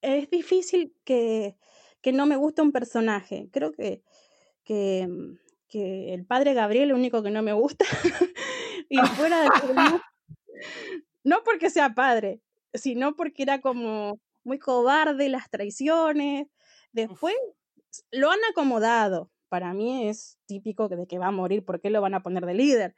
[0.00, 1.58] Es difícil que,
[2.00, 3.50] que no me guste un personaje.
[3.52, 4.02] Creo que,
[4.64, 5.06] que,
[5.68, 7.84] que el padre Gabriel es el único que no me gusta.
[8.88, 10.00] y fuera de no,
[11.22, 12.40] no porque sea padre,
[12.72, 16.46] sino porque era como muy cobarde, las traiciones.
[16.92, 17.34] Después
[18.10, 19.30] lo han acomodado.
[19.50, 22.46] Para mí es típico de que va a morir, ¿por qué lo van a poner
[22.46, 22.94] de líder?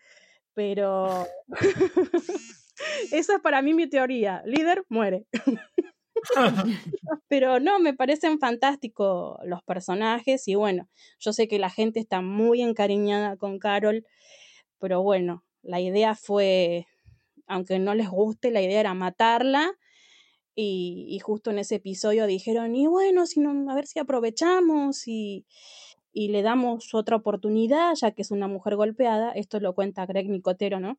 [0.55, 1.27] Pero
[3.13, 4.43] esa es para mí mi teoría.
[4.45, 5.27] Líder muere.
[7.29, 12.21] Pero no, me parecen fantásticos los personajes y bueno, yo sé que la gente está
[12.21, 14.05] muy encariñada con Carol,
[14.79, 16.87] pero bueno, la idea fue,
[17.47, 19.73] aunque no les guste, la idea era matarla
[20.55, 25.07] y, y justo en ese episodio dijeron, y bueno, si no, a ver si aprovechamos
[25.07, 25.47] y,
[26.13, 30.29] y le damos otra oportunidad, ya que es una mujer golpeada, esto lo cuenta Greg
[30.29, 30.99] Nicotero, ¿no?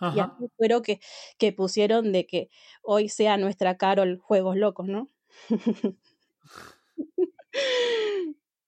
[0.00, 0.36] Y Ajá.
[0.36, 1.00] así fueron que,
[1.38, 2.50] que pusieron de que
[2.82, 5.08] hoy sea nuestra Carol Juegos Locos, ¿no?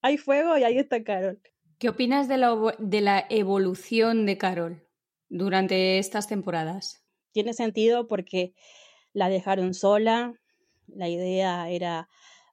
[0.02, 1.40] hay fuego y ahí está Carol.
[1.78, 4.88] ¿Qué opinas de la, de la evolución de Carol
[5.28, 7.04] durante estas temporadas?
[7.32, 8.54] Tiene sentido porque
[9.12, 10.34] la dejaron sola,
[10.86, 12.08] la idea era,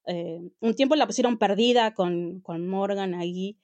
[0.08, 3.58] eh, un tiempo la pusieron perdida con, con Morgan ahí,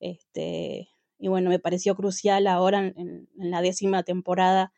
[0.00, 4.72] este, y bueno, me pareció crucial ahora en, en- la décima temporada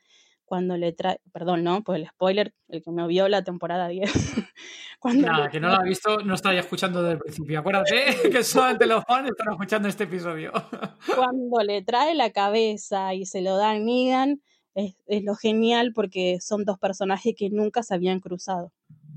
[0.44, 1.82] cuando le trae, perdón, ¿no?
[1.82, 4.02] Pues el spoiler, el que me vio la temporada 10,
[5.00, 7.58] cuando Nada, le que no lo ha visto, no estaría escuchando desde el principio.
[7.58, 7.94] Acuérdate
[8.30, 10.52] que solamente los fans están escuchando este episodio.
[11.16, 14.40] cuando le trae la cabeza y se lo da a Negan,
[14.74, 18.72] es, es lo genial porque son dos personajes que nunca se habían cruzado.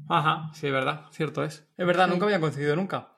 [0.09, 1.67] Ajá, sí, es verdad, cierto es.
[1.77, 2.11] Es verdad, Sí.
[2.11, 3.15] nunca habían coincidido nunca.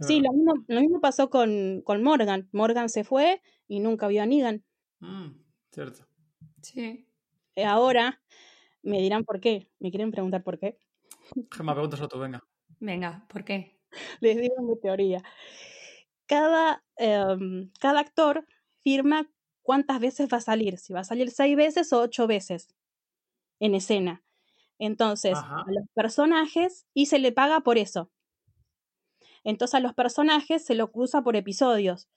[0.00, 2.48] Sí, lo mismo, lo mismo pasó con, con Morgan.
[2.52, 4.64] Morgan se fue y nunca vio a Negan.
[5.00, 5.30] Mm,
[5.72, 6.06] cierto.
[6.62, 7.08] Sí.
[7.56, 8.22] Eh, Ahora
[8.82, 9.70] me dirán por qué.
[9.80, 10.78] Me quieren preguntar por qué.
[11.50, 12.44] Gemma, pregúntaselo tú, venga.
[12.78, 13.80] Venga, ¿por qué?
[14.20, 15.22] Les digo mi teoría.
[16.26, 18.46] Cada, em, cada actor
[18.84, 19.30] firma
[19.62, 20.78] cuántas veces va a salir.
[20.78, 22.68] Si va a salir seis veces o ocho veces
[23.60, 24.22] en escena.
[24.78, 25.64] Entonces, Ajá.
[25.66, 28.10] a los personajes, y se le paga por eso.
[29.44, 32.08] Entonces a los personajes se lo cruza por episodios.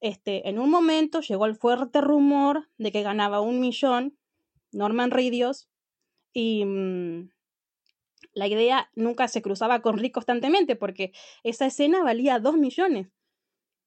[0.00, 4.18] Este, en un momento llegó el fuerte rumor de que ganaba un millón
[4.72, 5.68] Norman Reedus
[6.32, 7.30] y mm,
[8.34, 13.08] la idea nunca se cruzaba con Rick constantemente porque esa escena valía dos millones.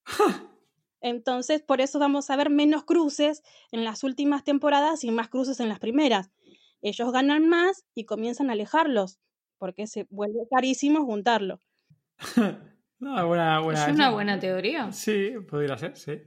[1.01, 5.59] Entonces, por eso vamos a ver menos cruces en las últimas temporadas y más cruces
[5.59, 6.29] en las primeras.
[6.81, 9.19] Ellos ganan más y comienzan a alejarlos
[9.57, 11.61] porque se vuelve carísimo juntarlo.
[13.01, 14.91] No, buena, buena es una buena teoría.
[14.91, 16.21] Sí, podría ser, sí.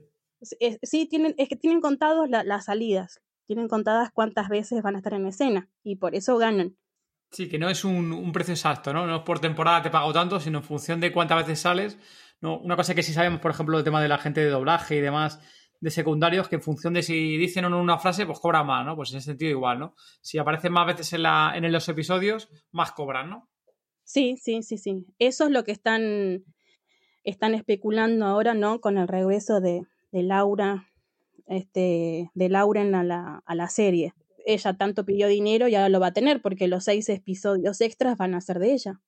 [0.59, 4.95] Es- sí, tienen, es que tienen contados la- las salidas, tienen contadas cuántas veces van
[4.95, 6.75] a estar en escena y por eso ganan.
[7.31, 9.05] Sí, que no es un, un precio exacto, ¿no?
[9.05, 11.99] No es por temporada te pago tanto, sino en función de cuántas veces sales.
[12.41, 14.95] No, una cosa que sí sabemos, por ejemplo, el tema de la gente de doblaje
[14.95, 15.39] y demás
[15.83, 18.85] de secundarios, que en función de si dicen o no una frase, pues cobra más,
[18.85, 18.95] ¿no?
[18.95, 19.95] Pues en ese sentido igual, ¿no?
[20.21, 23.49] Si aparecen más veces en, la, en los episodios, más cobran, ¿no?
[24.05, 25.05] Sí, sí, sí, sí.
[25.19, 26.45] Eso es lo que están,
[27.25, 28.79] están especulando ahora, ¿no?
[28.79, 29.81] Con el regreso de,
[30.13, 30.87] de Laura,
[31.47, 34.13] este, de Lauren a la, a la serie.
[34.45, 38.17] Ella tanto pidió dinero y ahora lo va a tener porque los seis episodios extras
[38.17, 39.01] van a ser de ella.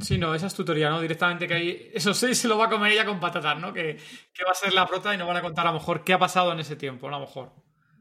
[0.00, 1.00] Sí, no, esa es tu teoría, ¿no?
[1.00, 3.72] Directamente que ahí esos seis se lo va a comer ella con patatas, ¿no?
[3.72, 3.96] Que,
[4.32, 6.12] que va a ser la prota y nos van a contar a lo mejor qué
[6.12, 7.16] ha pasado en ese tiempo, ¿no?
[7.16, 7.52] A lo mejor.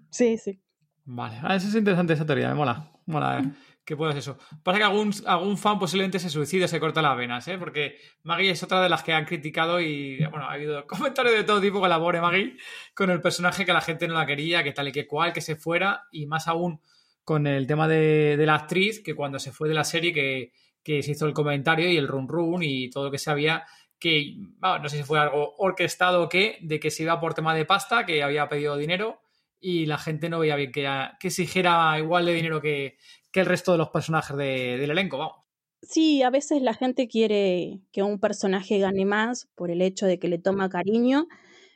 [0.10, 0.62] Sí, sí.
[1.06, 2.92] Vale, ah, eso es interesante esa teoría, me mola.
[3.06, 3.52] Mola, eh,
[3.86, 4.38] que puedas eso.
[4.64, 7.58] Pasa que algún, algún fan posiblemente se suicida, se corta las venas, ¿eh?
[7.58, 11.44] Porque Maggie es otra de las que han criticado y, bueno, ha habido comentarios de
[11.44, 12.58] todo tipo con la pobre Maggie,
[12.96, 15.42] con el personaje que la gente no la quería, que tal y que cual, que
[15.42, 16.82] se fuera, y más aún
[17.24, 20.52] con el tema de, de la actriz, que cuando se fue de la serie, que,
[20.86, 23.66] que se hizo el comentario y el run run y todo lo que se había
[24.00, 27.34] que bueno, no sé si fue algo orquestado o qué, de que se iba por
[27.34, 29.22] tema de pasta, que había pedido dinero
[29.60, 30.88] y la gente no veía bien que,
[31.20, 32.98] que exigiera igual de dinero que,
[33.32, 35.38] que el resto de los personajes de- del elenco, vamos.
[35.82, 40.20] Sí, a veces la gente quiere que un personaje gane más por el hecho de
[40.20, 41.28] que le toma cariño.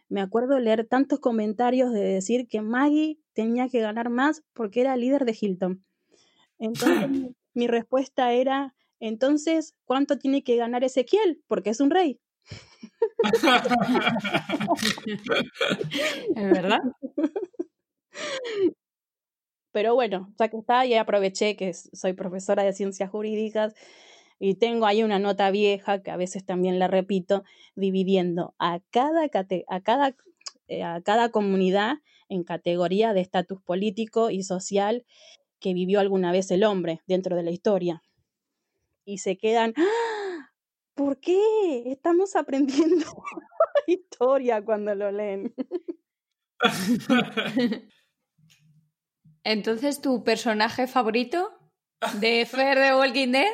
[0.10, 4.98] Me acuerdo leer tantos comentarios de decir que Maggie tenía que ganar más porque era
[4.98, 5.84] líder de Hilton.
[6.60, 11.42] Entonces mi- mi respuesta era, entonces, ¿cuánto tiene que ganar Ezequiel?
[11.48, 12.20] Porque es un rey.
[16.36, 16.82] ¿Es verdad?
[19.72, 23.74] Pero bueno, ya que está, ya aproveché que soy profesora de ciencias jurídicas
[24.40, 27.44] y tengo ahí una nota vieja que a veces también la repito,
[27.76, 30.16] dividiendo a cada, a cada,
[30.68, 31.98] eh, a cada comunidad
[32.30, 35.06] en categoría de estatus político y social
[35.60, 38.02] que vivió alguna vez el hombre dentro de la historia.
[39.10, 40.52] Y se quedan, ¡Ah!
[40.94, 41.42] ¿por qué?
[41.88, 43.08] Estamos aprendiendo
[43.88, 45.56] historia cuando lo leen.
[49.44, 51.50] Entonces, ¿tu personaje favorito
[52.22, 53.52] de Fer de Walking Dead?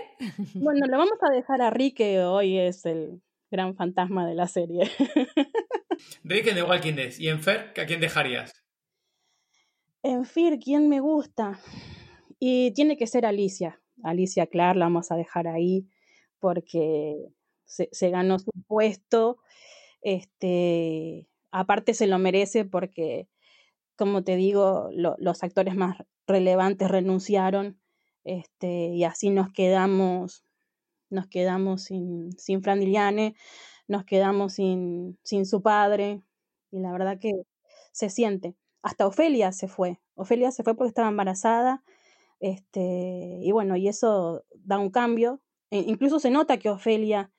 [0.55, 4.49] Bueno, lo vamos a dejar a Rick, que hoy es el gran fantasma de la
[4.49, 4.91] serie.
[6.25, 7.13] Rick en The Walking Dead.
[7.17, 8.51] ¿Y en Fer, ¿a quién dejarías?
[10.03, 11.61] En Fear, ¿quién me gusta?
[12.39, 13.79] Y tiene que ser Alicia.
[14.03, 15.87] Alicia Clark la vamos a dejar ahí
[16.39, 17.15] porque
[17.65, 19.37] se, ganó su puesto.
[20.01, 23.27] Este, aparte se lo merece porque,
[23.97, 27.79] como te digo, lo- los actores más relevantes renunciaron.
[28.23, 30.43] Este, y así nos quedamos,
[31.09, 33.35] nos quedamos sin, sin Fran Diliane,
[33.87, 36.21] nos quedamos sin, sin su padre.
[36.71, 37.31] Y la verdad que
[37.91, 38.55] se siente.
[38.83, 39.99] Hasta Ofelia se fue.
[40.15, 41.83] Ofelia se fue porque estaba embarazada,
[42.53, 45.41] este, y bueno, y eso da un cambio.
[45.71, 47.31] E incluso se nota que Ofelia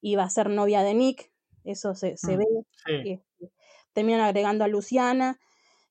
[0.00, 1.32] iba a ser novia de Nick,
[1.64, 2.44] eso se, se Mm, ve.
[2.86, 2.92] sí.
[3.12, 3.52] este,
[3.92, 5.38] terminan agregando a Luciana,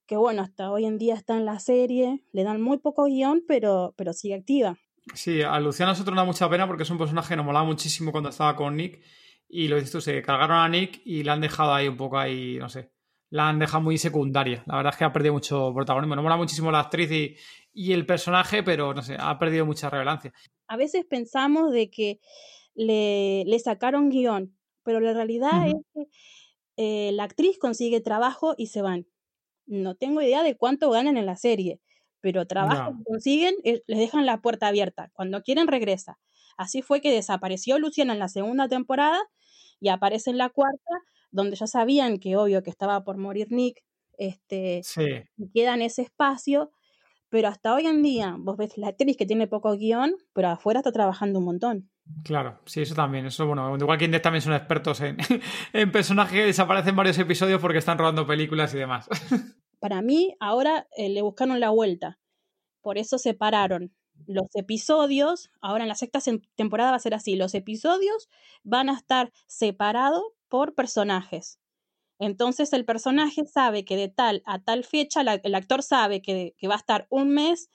[0.05, 3.43] que bueno, hasta hoy en día está en la serie, le dan muy poco guion,
[3.47, 4.77] pero, pero sigue activa.
[5.13, 7.65] Sí, a Luciana nosotros nos da mucha pena porque es un personaje que nos molaba
[7.65, 9.01] muchísimo cuando estaba con Nick.
[9.49, 12.17] Y lo dices tú, se cargaron a Nick y la han dejado ahí un poco
[12.17, 12.91] ahí, no sé.
[13.31, 14.63] La han dejado muy secundaria.
[14.67, 16.15] La verdad es que ha perdido mucho protagonismo.
[16.15, 17.35] Nos mola muchísimo la actriz y,
[17.73, 20.31] y el personaje, pero no sé, ha perdido mucha relevancia.
[20.67, 22.19] A veces pensamos de que
[22.75, 26.07] le, le sacaron guion, pero la realidad es que
[26.77, 29.07] eh, la actriz consigue trabajo y se van.
[29.65, 31.79] No tengo idea de cuánto ganan en la serie,
[32.19, 35.09] pero trabajo que consiguen, eh, les dejan la puerta abierta.
[35.13, 36.19] Cuando quieren, regresa.
[36.57, 39.19] Así fue que desapareció Luciana en la segunda temporada
[39.79, 40.93] y aparece en la cuarta,
[41.31, 43.83] donde ya sabían que obvio que estaba por morir Nick,
[44.17, 45.05] este, Sí,
[45.53, 46.71] queda en ese espacio,
[47.29, 50.81] pero hasta hoy en día vos ves la actriz que tiene poco guion, pero afuera
[50.81, 51.89] está trabajando un montón.
[52.23, 52.59] claro.
[52.65, 53.25] Sí, eso también.
[53.25, 55.17] Eso, bueno, igual que Dead también son expertos en,
[55.73, 59.07] en personajes que desaparecen varios episodios porque están rodando películas y demás.
[59.79, 62.19] Para mí, ahora eh, le buscaron la vuelta.
[62.81, 63.95] Por eso separaron
[64.27, 65.49] los episodios.
[65.61, 66.19] Ahora en la sexta
[66.55, 67.35] temporada va a ser así.
[67.35, 68.29] Los episodios
[68.63, 71.59] van a estar separados por personajes.
[72.19, 76.53] Entonces el personaje sabe que de tal a tal fecha, la- el actor sabe que,
[76.59, 77.71] que va a estar un mes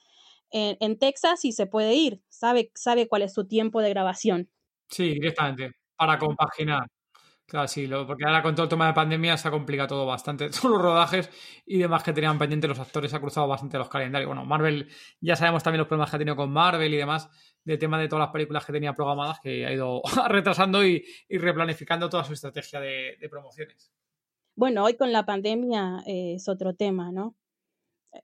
[0.51, 2.21] en, en Texas y se puede ir.
[2.29, 4.49] Sabe, sabe cuál es su tiempo de grabación.
[4.89, 5.71] Sí, directamente.
[5.97, 6.87] Para compaginar.
[7.47, 10.05] Claro, sí, lo- porque ahora con todo el tema de pandemia se ha complicado todo
[10.05, 10.49] bastante.
[10.49, 11.29] Todos los rodajes
[11.65, 14.27] y demás que tenían pendientes los actores se ha cruzado bastante los calendarios.
[14.27, 14.89] Bueno, Marvel,
[15.21, 17.29] ya sabemos también los problemas que ha tenido con Marvel y demás,
[17.63, 22.09] del tema de todas las películas que tenía programadas, que ha ido retrasando y, replanificando
[22.09, 23.91] toda su estrategia de, de promociones.
[24.55, 27.35] Bueno, hoy con la pandemia eh, es otro tema, ¿no?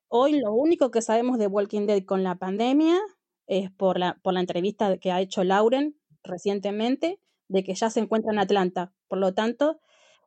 [0.10, 3.00] Hoy lo único que sabemos de Walking Dead con la pandemia
[3.48, 7.20] es por la, por la entrevista que ha hecho Lauren recientemente,
[7.54, 8.92] de que ya se encuentra en Atlanta.
[9.08, 9.80] Por lo tanto,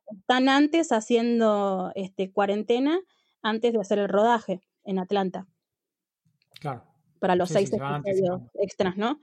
[0.07, 2.99] están antes haciendo este, cuarentena
[3.43, 5.47] antes de hacer el rodaje en Atlanta,
[6.59, 6.83] Claro.
[7.19, 9.19] para los Sí, seis sí, episodios extras, ¿no?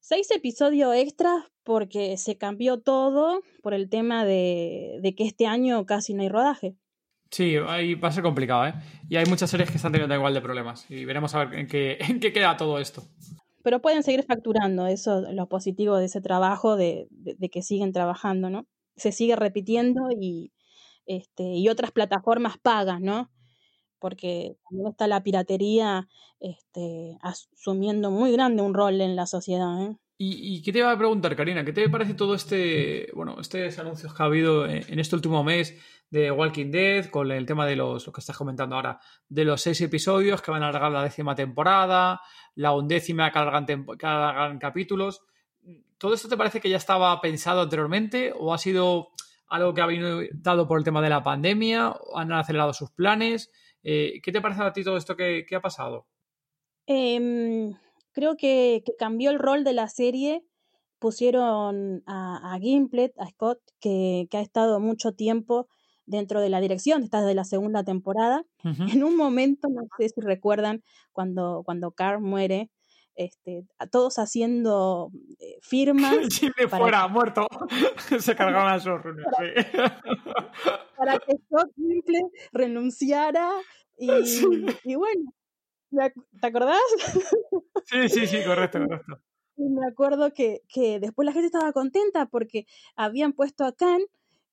[0.00, 5.86] Seis episodios extras porque se cambió todo por el tema de, de que este año
[5.86, 6.76] casi no hay rodaje.
[7.30, 8.74] Sí, ahí va a ser complicado, ¿eh?
[9.08, 10.88] Y hay muchas series que están teniendo igual de problemas.
[10.90, 13.02] Y veremos a ver en qué, en qué queda todo esto.
[13.64, 17.62] Pero pueden seguir facturando, eso es lo positivo de ese trabajo, de, de- de que
[17.62, 18.66] siguen trabajando, ¿no?
[18.96, 20.52] Se sigue repitiendo y,
[21.06, 23.32] este, y otras plataformas pagan, ¿no?
[24.00, 26.08] Porque también está la piratería
[26.40, 29.98] este, asumiendo muy grande un rol en la sociedad, ¿eh?
[30.16, 31.64] ¿Y, y qué te iba a preguntar, Karina?
[31.64, 35.76] ¿Qué te parece todo este, bueno, estos anuncios que ha habido en, este último mes
[36.08, 39.60] de Walking Dead, con el tema de los, lo que estás comentando ahora, de los
[39.60, 42.20] seis episodios que van a alargar la décima temporada,
[42.54, 45.22] la undécima que alargan, tempo- que capítulos?
[45.98, 49.08] ¿Todo esto te parece que ya estaba pensado anteriormente o ha sido
[49.48, 51.90] algo que ha venido dado por el tema de la pandemia?
[51.90, 53.50] ¿O ¿Han acelerado sus planes?
[53.82, 56.06] Eh, ¿Qué te parece a ti todo esto que, que ha pasado?
[56.86, 57.72] Em,
[58.14, 60.42] creo que, que cambió el rol de la serie.
[60.98, 65.68] Pusieron a, a Gimplet, a Scott, que, que ha estado mucho tiempo
[66.06, 68.44] dentro de la dirección, está desde la segunda temporada.
[68.62, 72.70] En un momento, no sé si recuerdan, cuando, cuando Carl muere,
[73.16, 75.10] este, a todos haciendo
[75.40, 77.46] eh, firmas Jimmy para fuera, muerto.
[78.20, 79.26] Se cargaron a reuniones.
[79.38, 79.78] sí.
[80.96, 83.50] para que Scott Gimplet renunciara
[83.98, 84.46] y, Sí.
[84.84, 85.32] y bueno,
[86.40, 86.80] ¿te acordás?
[87.84, 89.18] Sí, sí, sí, correcto, correcto.
[89.56, 92.66] Y me acuerdo que, que después la gente estaba contenta porque
[92.96, 94.00] habían puesto a Khan,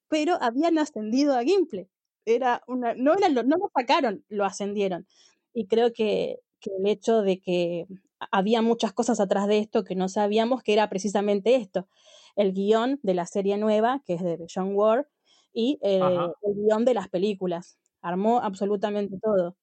[0.08, 1.90] pero habían ascendido a Gimple.
[2.24, 5.08] Era una, no, era lo, no lo sacaron, lo ascendieron.
[5.56, 7.88] Y creo que, que el hecho de que
[8.32, 11.88] había muchas cosas atrás de esto que no sabíamos que era precisamente esto.
[12.36, 15.08] El guion de la serie nueva, que es de John Ward,
[15.54, 17.78] y eh, el guion de las películas.
[18.02, 19.56] Armó absolutamente todo.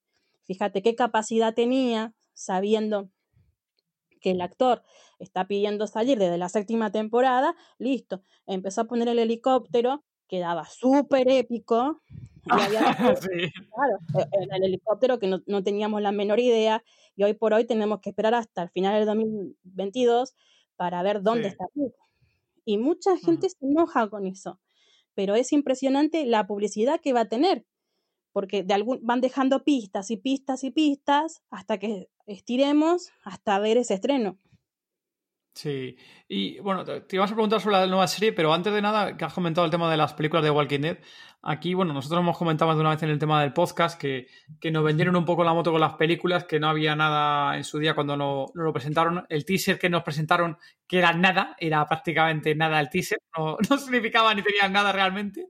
[0.48, 3.10] Fíjate qué capacidad tenía sabiendo
[4.22, 4.82] que el actor
[5.18, 11.28] está pidiendo salir desde la séptima temporada, listo, empezó a poner el helicóptero, quedaba súper
[11.30, 12.02] épico,
[12.46, 12.80] y había
[13.30, 16.82] Sí, claro, e- era el helicóptero que no, no teníamos la menor idea,
[17.14, 20.34] y hoy por hoy tenemos que esperar hasta el final del 2022
[20.76, 21.52] para ver dónde Sí.
[21.52, 21.92] está Rick.
[22.64, 24.60] Y mucha gente se enoja con eso,
[25.14, 27.66] pero es impresionante la publicidad que va a tener,
[28.38, 33.78] porque de algún, van dejando pistas y pistas y pistas hasta que estiremos hasta ver
[33.78, 34.38] ese estreno.
[35.54, 35.96] Sí,
[36.28, 39.24] y bueno, te ibas a preguntar sobre la nueva serie, pero antes de nada, que
[39.24, 40.98] has comentado el tema de las películas de Walking Dead,
[41.42, 44.28] aquí, bueno, nosotros hemos comentado más de una vez en el tema del podcast que,
[44.60, 47.64] que nos vendieron un poco la moto con las películas, que no había nada en
[47.64, 49.26] su día cuando nos lo presentaron.
[49.28, 53.78] El teaser que nos presentaron, que era nada, era prácticamente nada el teaser, no, no
[53.78, 55.48] significaba ni tenía nada realmente.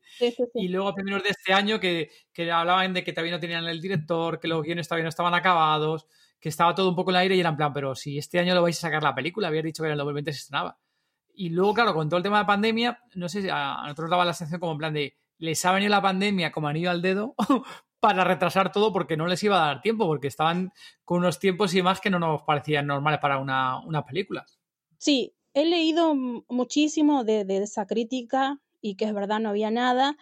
[0.54, 3.66] Y luego a primeros de este año que, que hablaban de que todavía no tenían
[3.66, 6.06] el director, que los guiones todavía no estaban acabados
[6.40, 8.38] que estaba todo un poco en el aire y era en plan, pero si este
[8.38, 10.78] año lo vais a sacar la película, había dicho que en el 2020 se estrenaba.
[11.34, 14.34] Y luego, claro, con todo el tema de pandemia, no sé, a nosotros daba la
[14.34, 17.34] sensación como en plan de, les ha venido la pandemia como anillo al dedo
[18.00, 20.72] para retrasar todo porque no les iba a dar tiempo, porque estaban
[21.04, 24.44] con unos tiempos y más que no nos parecían normales para una, una película.
[24.98, 30.16] Sí, he leído muchísimo de, de esa crítica y que es verdad, no había nada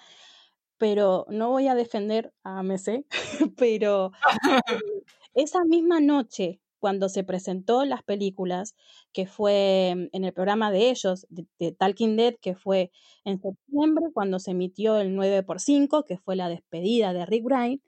[0.79, 3.07] pero no voy a defender a AMC,
[3.57, 4.13] pero
[5.37, 8.75] esa misma noche, cuando se presentó las películas,
[9.13, 12.91] que fue en el programa de ellos, de, Talking Dead, que fue
[13.25, 17.81] en septiembre, cuando se emitió el 9x5, que fue la despedida de Rick Grimes,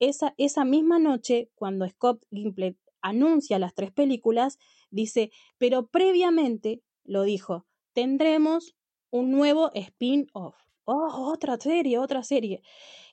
[0.00, 4.58] esa, esa misma noche, cuando Scott Gimple anuncia las tres películas,
[4.90, 8.74] dice, pero previamente, lo dijo, tendremos
[9.10, 10.56] un nuevo spin-off.
[10.92, 12.62] Oh, otra serie, otra serie.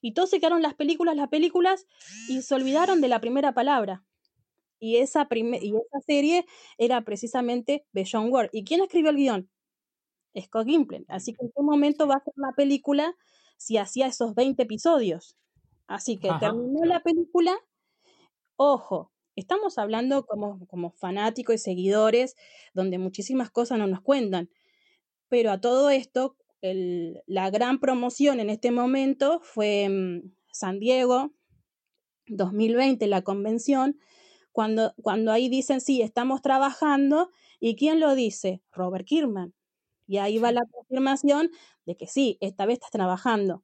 [0.01, 1.85] Y todos se quedaron las películas, las películas,
[2.27, 4.03] y se olvidaron de la primera palabra.
[4.79, 6.47] Y esa, y esa serie
[6.79, 8.49] era precisamente Beyond World.
[8.51, 9.49] ¿Y quién escribió el guion?
[10.41, 11.05] Scott Gimple.
[11.07, 13.15] Así que en qué momento va a ser la película
[13.57, 15.37] si hacía esos 20 episodios.
[15.85, 17.55] Así que terminó la película.
[18.55, 22.35] Ojo, estamos hablando como, como fanáticos y seguidores,
[22.73, 24.49] donde muchísimas cosas no nos cuentan.
[25.29, 31.33] Pero a todo esto, la gran promoción en este momento fue mm, San Diego,
[32.27, 33.99] 2020, la convención,
[34.51, 37.29] cuando, cuando ahí dicen, sí, estamos trabajando,
[37.59, 38.63] ¿y quién lo dice?
[38.71, 39.53] Robert Kirkman.
[40.07, 41.51] Y ahí va la confirmación
[41.85, 43.63] de que sí, esta vez estás trabajando.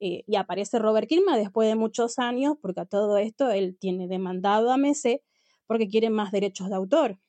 [0.00, 4.08] Eh, y aparece Robert Kirkman después de muchos años, porque a todo esto él tiene
[4.08, 5.22] demandado a Mese
[5.66, 7.20] porque quiere más derechos de autor.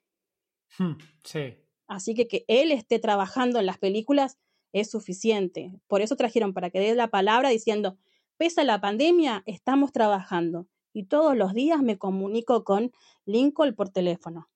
[0.79, 0.93] Hmm,
[1.23, 1.55] sí.
[1.87, 4.39] Así que que él esté trabajando en las películas
[4.73, 5.71] es suficiente.
[5.87, 7.97] Por eso trajeron para que dé la palabra diciendo,
[8.37, 12.91] pese a la pandemia, estamos trabajando y todos los días me comunico con
[13.25, 14.49] Lincoln por teléfono.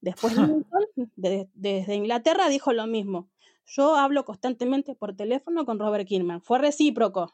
[0.00, 0.86] Después Lincoln,
[1.16, 3.28] desde Inglaterra, dijo lo mismo.
[3.66, 6.42] Yo hablo constantemente por teléfono con Robert Kirkman.
[6.42, 7.32] Fue recíproco.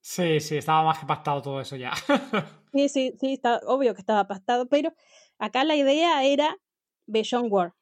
[0.00, 1.92] Sí, sí, estaba más que pactado todo eso ya.
[2.72, 4.92] sí, sí, sí, está obvio que estaba pactado, pero
[5.38, 6.58] acá la idea era
[7.06, 7.72] Beyond World,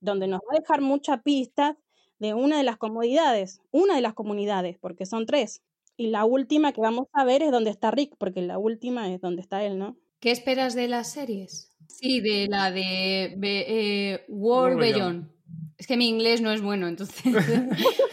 [0.00, 1.76] donde nos va a dejar muchas pistas
[2.18, 5.62] de una de las comodidades, una de las comunidades, porque son tres.
[5.96, 9.20] Y la última que vamos a ver es donde está Rick, porque la última es
[9.20, 9.96] donde está él, ¿no?
[10.20, 11.70] ¿Qué esperas de las series?
[11.88, 15.28] Sí, de la de eh, World Beyond.
[15.76, 17.24] Es que mi inglés no es bueno, entonces.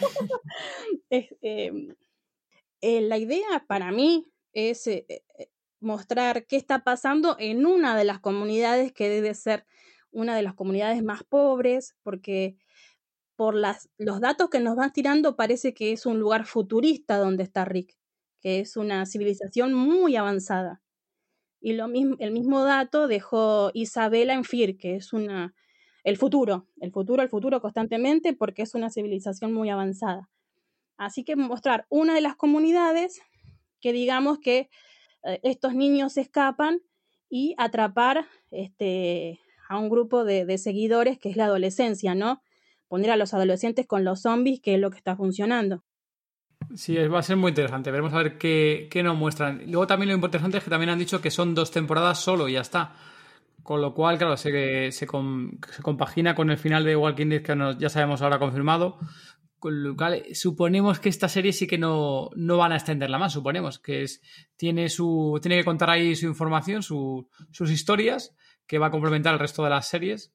[1.08, 1.94] Em,
[2.80, 5.06] eh, la idea para mí es eh,
[5.78, 9.66] mostrar qué está pasando en una de las comunidades que debe ser
[10.10, 12.56] una de las comunidades más pobres, porque
[13.36, 17.44] por las, los datos que nos van tirando, parece que es un lugar futurista donde
[17.44, 17.96] está Rick,
[18.40, 20.82] que es una civilización muy avanzada.
[21.60, 25.54] Y lo mismo, el mismo dato dejó Isabela en Fir, que es una,
[26.04, 30.30] el futuro, el futuro, el futuro constantemente, porque es una civilización muy avanzada.
[30.96, 33.20] Así que mostrar una de las comunidades
[33.80, 34.70] que digamos que
[35.24, 36.80] eh, estos niños escapan
[37.28, 42.40] y atrapar este, a un grupo de, de seguidores que es la adolescencia, ¿no?
[42.88, 45.84] Poner a los adolescentes con los zombies, que es lo que está funcionando.
[46.74, 47.90] Sí, va a ser muy interesante.
[47.90, 49.62] Veremos a ver qué, nos muestran.
[49.66, 52.54] Luego también lo interesante es que también han dicho que son dos temporadas solo y
[52.54, 52.94] ya está.
[53.62, 57.88] Con lo cual, claro, se, se, compagina con el final de Walking Dead que ya
[57.88, 58.98] sabemos ahora confirmado.
[60.32, 63.78] Suponemos que esta serie sí que no, no van a extenderla más, suponemos.
[63.78, 64.22] Que es,
[64.56, 69.40] tiene, su, tiene que contar ahí su información, sus historias, que va a complementar el
[69.40, 70.32] resto de las series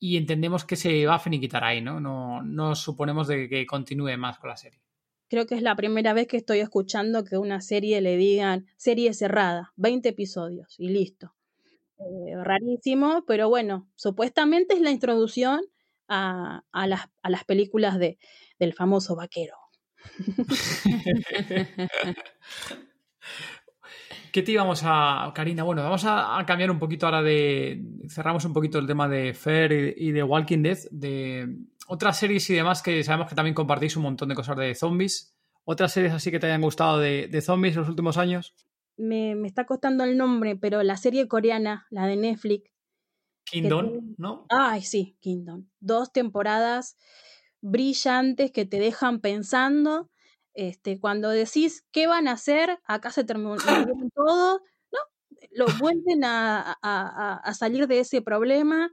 [0.00, 2.00] y entendemos que se va a finiquitar ahí, ¿no?
[2.00, 4.80] No, no suponemos de que continúe más con la serie.
[5.28, 9.12] Creo que es la primera vez que estoy escuchando que una serie le digan serie
[9.12, 11.34] cerrada, 20 episodios y listo.
[11.98, 15.60] Eh, rarísimo, pero bueno, supuestamente es la introducción
[16.06, 18.18] a, a, las, a las películas de,
[18.58, 19.56] del famoso vaquero.
[24.32, 25.62] ¿Qué te íbamos a, Karina?
[25.62, 27.82] Bueno, vamos a, cambiar un poquito ahora de.
[28.08, 31.56] Cerramos un poquito el tema de Fair y, de Walking Dead, de
[31.86, 35.34] otras series y demás que sabemos que también compartís un montón de cosas de zombies.
[35.64, 38.54] ¿Otras series así que te hayan gustado de, de zombies en los últimos años?
[38.96, 42.70] Me, está costando el nombre, pero la serie coreana, la de Netflix,
[43.44, 44.46] Kingdom, ¿no?
[44.50, 45.66] Ay, sí, Kingdom.
[45.80, 46.96] Dos temporadas
[47.60, 50.10] brillantes que te dejan pensando.
[50.58, 53.54] Este, cuando decís qué van a hacer, acá se terminó
[54.16, 54.98] todo, ¿no?
[55.52, 58.90] Lo vuelven a, a, salir de ese problema.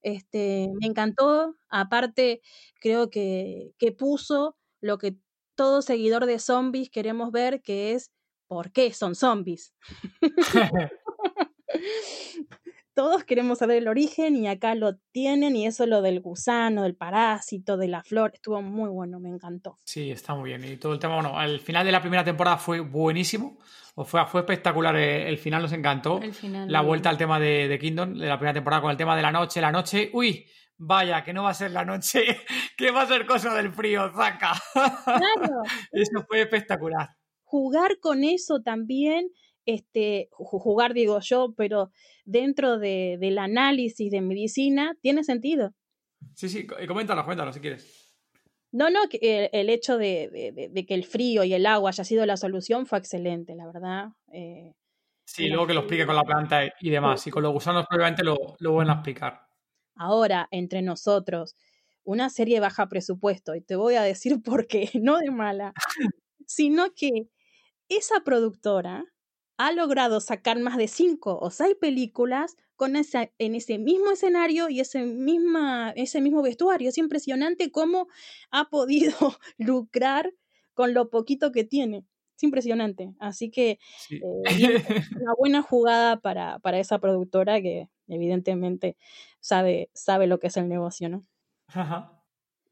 [0.00, 1.56] Este, me encantó.
[1.70, 2.40] Aparte,
[2.80, 5.16] creo que, que puso lo que
[5.56, 8.12] todo seguidor de zombies queremos ver, que es
[8.46, 9.74] por qué son zombies.
[12.98, 16.96] Todos queremos saber el origen y acá lo tienen y eso lo del gusano, del
[16.96, 19.78] parásito, de la flor, estuvo muy bueno, me encantó.
[19.84, 20.64] Sí, está muy bien.
[20.64, 23.56] Y todo el tema, bueno, al final de la primera temporada fue buenísimo,
[23.94, 26.20] o fue, fue espectacular, eh, el final nos encantó.
[26.66, 29.22] la vuelta al tema de, de Kingdom, de la primera temporada con el tema de
[29.22, 30.44] la noche, la noche, uy,
[30.76, 32.24] Vaya, que no va a ser la noche,
[32.76, 34.60] que va a ser cosa del frío, Zaka.
[34.72, 35.62] Claro.
[35.92, 37.10] eso fue espectacular.
[37.44, 39.28] Jugar con eso también,
[39.74, 41.90] este, jugar digo yo, pero
[42.24, 45.74] dentro de, del análisis de medicina tiene sentido.
[46.34, 48.14] Sí, sí, coméntalo, coméntalo si quieres.
[48.70, 52.26] No, no, el, el hecho de, de, que el frío y el agua haya sido
[52.26, 54.08] la solución fue excelente, la verdad.
[54.32, 54.74] Eh,
[55.24, 57.26] sí, luego que lo explique con la planta y demás.
[57.26, 59.48] Y con los gusanos probablemente lo, lo van a explicar
[59.98, 61.56] ahora entre nosotros
[62.04, 65.74] una serie baja presupuesto, y te voy a decir por qué, no de mala,
[66.46, 67.28] sino que
[67.88, 69.04] esa productora
[69.58, 74.68] ha logrado sacar más de cinco o seis películas con esa, en ese mismo escenario
[74.68, 76.88] y ese, misma, ese mismo vestuario.
[76.88, 78.06] Es impresionante cómo
[78.50, 79.14] ha podido
[79.58, 80.32] lucrar
[80.74, 82.06] con lo poquito que tiene.
[82.36, 83.12] Es impresionante.
[83.18, 83.80] Así que
[84.10, 84.20] eh,
[85.20, 88.96] una buena jugada para, para esa productora que evidentemente
[89.40, 91.26] sabe, sabe lo que es el negocio, ¿no?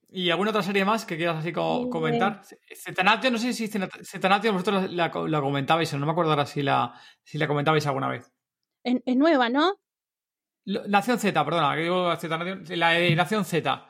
[0.09, 2.43] ¿Y alguna otra serie más que quieras así comentar?
[2.75, 6.95] Cetanatio, no sé si Cetanatio vosotros la, la, comentabais, no me acuerdo ahora si la,
[7.25, 8.33] si la comentabais alguna vez.
[8.85, 9.75] Es, nueva, ¿no?
[10.65, 12.13] Nación Z, perdona, que digo
[12.71, 13.89] la de Nación Z.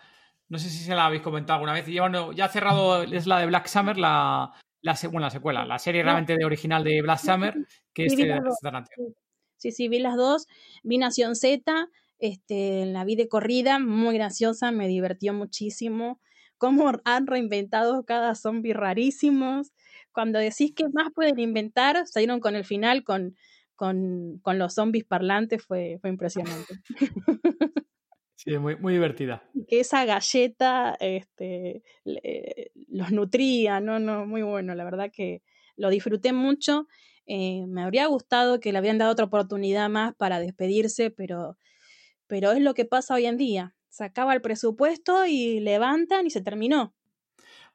[0.48, 1.86] No sé si se la habéis comentado alguna vez.
[1.86, 6.36] ya ha cerrado, es la de Black Summer, la, la, la secuela, la serie realmente
[6.36, 7.54] de original de Black Summer,
[7.92, 8.96] que es de Cetanatio.
[9.56, 10.46] Sí, sí, vi las dos.
[10.82, 11.88] Vi Nación Z,
[12.18, 16.20] este, la vi de corrida, muy graciosa, me divirtió muchísimo.
[16.58, 19.72] Cómo han reinventado cada zombie rarísimos.
[20.12, 23.36] Cuando decís que más pueden inventar, salieron con el final, con,
[23.74, 26.80] con, con los zombies parlantes, fue, fue impresionante.
[28.38, 29.42] Sí, muy, muy divertida.
[29.66, 35.42] Que esa galleta este, los nutría, no, no, muy bueno, la verdad que
[35.74, 36.86] lo disfruté mucho
[37.26, 41.58] eh, me habría gustado que le habían dado otra oportunidad más para despedirse, pero,
[42.26, 43.74] pero es lo que pasa hoy en día.
[43.88, 46.94] Se acaba el presupuesto y levantan y se terminó.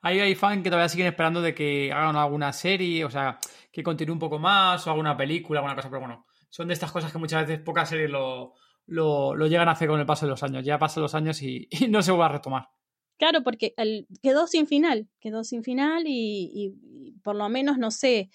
[0.01, 3.39] Ahí hay fans que todavía siguen esperando de que hagan alguna serie, o sea,
[3.71, 6.91] que continúe un poco más, o alguna película, alguna cosa, pero bueno, son de estas
[6.91, 8.53] cosas que muchas veces pocas series lo,
[8.87, 10.65] lo, llegan a hacer con el paso de los años.
[10.65, 12.69] Ya pasan los años y, no se va a retomar.
[13.17, 13.75] Claro, porque
[14.23, 18.31] quedó sin final, quedó sin final y, y por lo menos, no sé,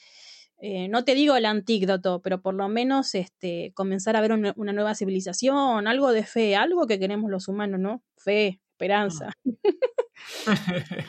[0.58, 4.54] eh, no te digo el antídoto, pero por lo menos este, comenzar a ver una,
[4.56, 8.02] nueva civilización, algo de fe, algo que queremos los humanos, ¿no?
[8.16, 9.32] Fe, esperanza.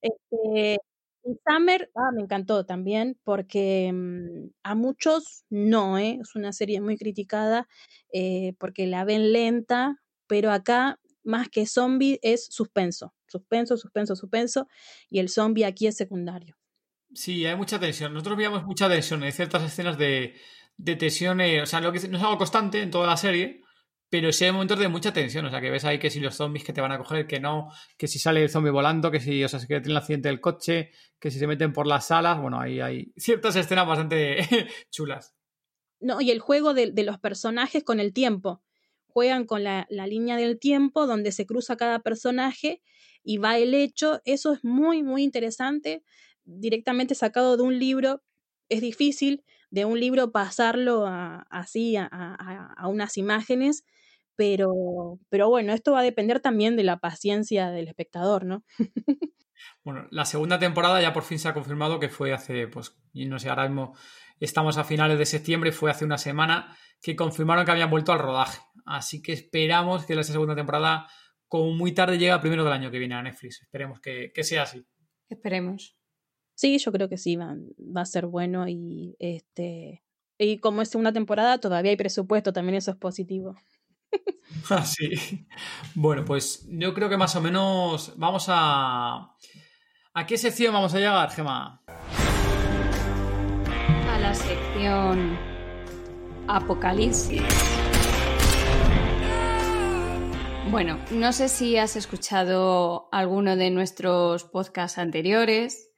[0.00, 0.78] este,
[1.46, 6.18] Summer, ah, me encantó también, porque mm, a muchos no, ¿eh?
[6.20, 7.68] es una serie muy criticada
[8.12, 14.68] eh, porque la ven lenta, pero acá más que zombie es suspenso, suspenso, suspenso, suspenso,
[15.10, 16.56] y el zombie aquí es secundario.
[17.14, 18.12] Sí, hay mucha tensión.
[18.12, 19.22] Nosotros veíamos mucha tensión.
[19.22, 20.34] Hay ciertas escenas de,
[20.76, 20.92] de.
[20.92, 23.62] Eh, o sea, lo que no es algo constante en toda la serie,
[24.10, 25.46] pero sí hay momentos de mucha tensión.
[25.46, 27.40] O sea, que ves ahí que si los zombies que te van a coger, que
[27.40, 30.28] no, que si sale el zombie volando, que si, o sea, que tiene el accidente
[30.28, 30.90] del coche,
[31.20, 32.40] que si se meten por las salas.
[32.40, 34.38] Bueno, ahí hay ciertas escenas bastante
[34.90, 35.34] chulas.
[36.00, 38.62] No, y el juego de, de, los personajes con el tiempo.
[39.06, 42.82] Juegan con la, la línea del tiempo donde se cruza cada personaje
[43.22, 44.20] y va el hecho.
[44.24, 46.02] Eso es muy, muy interesante
[46.44, 48.22] directamente sacado de un libro,
[48.68, 51.04] es difícil de un libro pasarlo
[51.50, 53.84] así a, unas imágenes,
[54.36, 58.64] pero, pero bueno, esto va a depender también de la paciencia del espectador, ¿no?
[59.84, 63.38] bueno, la segunda temporada ya por fin se ha confirmado que fue hace, pues, no
[63.38, 63.96] sé, ahora mismo
[64.38, 68.18] estamos a finales de septiembre, fue hace una semana que confirmaron que habían vuelto al
[68.20, 68.60] rodaje.
[68.86, 71.08] Así que esperamos que la segunda temporada,
[71.48, 73.62] como muy tarde, llegue primero del año que viene a Netflix.
[73.62, 74.86] Esperemos que sea así.
[75.28, 75.96] Esperemos.
[76.54, 80.02] Sí, yo creo que sí, va, va a ser bueno y este
[80.38, 83.54] y como es segunda temporada todavía hay presupuesto, también eso es positivo.
[84.70, 85.46] Ah, sí.
[85.94, 89.34] Bueno, pues yo creo que más o menos vamos a...
[90.14, 91.82] ¿A qué sección vamos a llegar, Gema?
[94.08, 95.36] A la sección
[96.46, 97.42] Apocalipsis.
[100.70, 105.93] Bueno, no sé si has escuchado alguno de nuestros podcasts anteriores.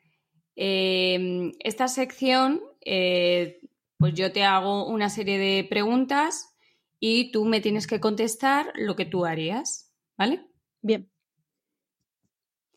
[0.56, 3.60] Eh, esta sección, eh,
[3.98, 6.56] pues yo te hago una serie de preguntas
[6.98, 10.46] y tú me tienes que contestar lo que tú harías, ¿vale?
[10.82, 11.10] Bien.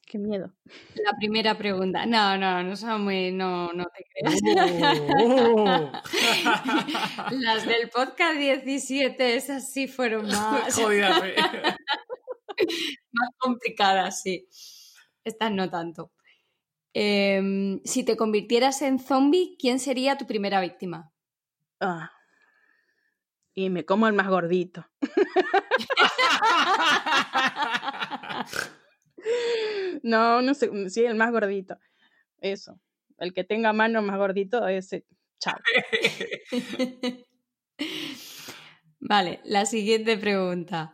[0.10, 0.52] Qué miedo.
[0.96, 2.08] La primera pregunta.
[2.08, 3.32] No, no, no son muy.
[3.32, 4.42] No, no te creas.
[5.22, 5.92] Oh.
[7.32, 11.36] Las del podcast 17, esas sí fueron más, Jodidas, eh.
[13.12, 14.48] más complicadas, sí.
[15.24, 16.12] Estas no tanto.
[17.02, 21.14] Em, si te convirtieras en zombie, ¿quién sería tu primera víctima?
[21.80, 22.12] Ah.
[23.54, 24.86] Y me como el más gordito.
[30.02, 31.78] No, no sé, sí, el más gordito.
[32.40, 32.80] Eso.
[33.18, 35.06] El que tenga mano más gordito, ese.
[35.40, 35.58] Chao.
[39.00, 40.94] Vale, la siguiente pregunta.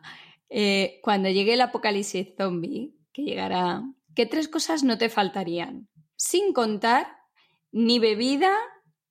[0.50, 3.82] Eh, cuando llegue el apocalipsis zombie, que llegará,
[4.16, 5.88] ¿qué tres cosas no te faltarían?
[6.16, 7.06] Sin contar
[7.72, 8.54] ni bebida,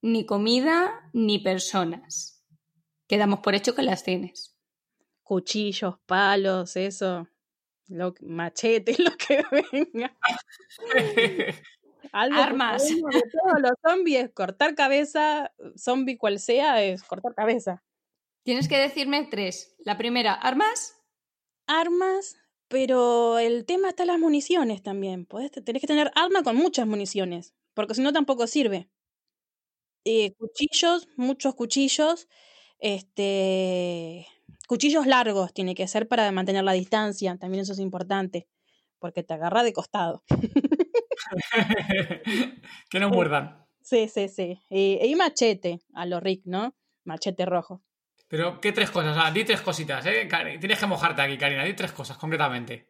[0.01, 2.43] ni comida, ni personas.
[3.07, 4.57] Quedamos por hecho que las tienes.
[5.23, 7.27] Cuchillos, palos, eso.
[7.87, 10.15] Lo, machete, lo que venga.
[12.11, 12.87] Algo Armas.
[12.87, 17.83] de todos los zombies, cortar cabeza, zombie cual sea, es cortar cabeza.
[18.43, 19.75] Tienes que decirme tres.
[19.79, 20.95] La primera, armas.
[21.67, 22.37] Armas,
[22.67, 25.25] pero el tema está en las municiones también.
[25.25, 28.89] Podés, tenés que tener arma con muchas municiones, porque si no tampoco sirve.
[30.05, 32.27] Eh, cuchillos, muchos cuchillos.
[32.79, 34.27] Este,
[34.67, 38.47] cuchillos largos tiene que ser para mantener la distancia, también eso es importante,
[38.99, 40.23] porque te agarra de costado.
[42.89, 43.65] que no muerdan.
[43.81, 44.61] Sí, sí, sí.
[44.69, 46.75] Y, y machete, a lo Rick, ¿no?
[47.03, 47.81] Machete rojo.
[48.27, 49.33] Pero, ¿qué tres cosas?
[49.33, 50.27] Di tres cositas, ¿eh?
[50.59, 51.63] Tienes que mojarte aquí, Karina.
[51.63, 52.89] Di tres cosas, concretamente.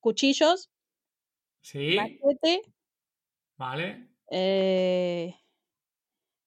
[0.00, 0.70] Cuchillos,
[1.60, 2.62] Sí, machete,
[3.56, 4.08] vale.
[4.30, 5.34] eh,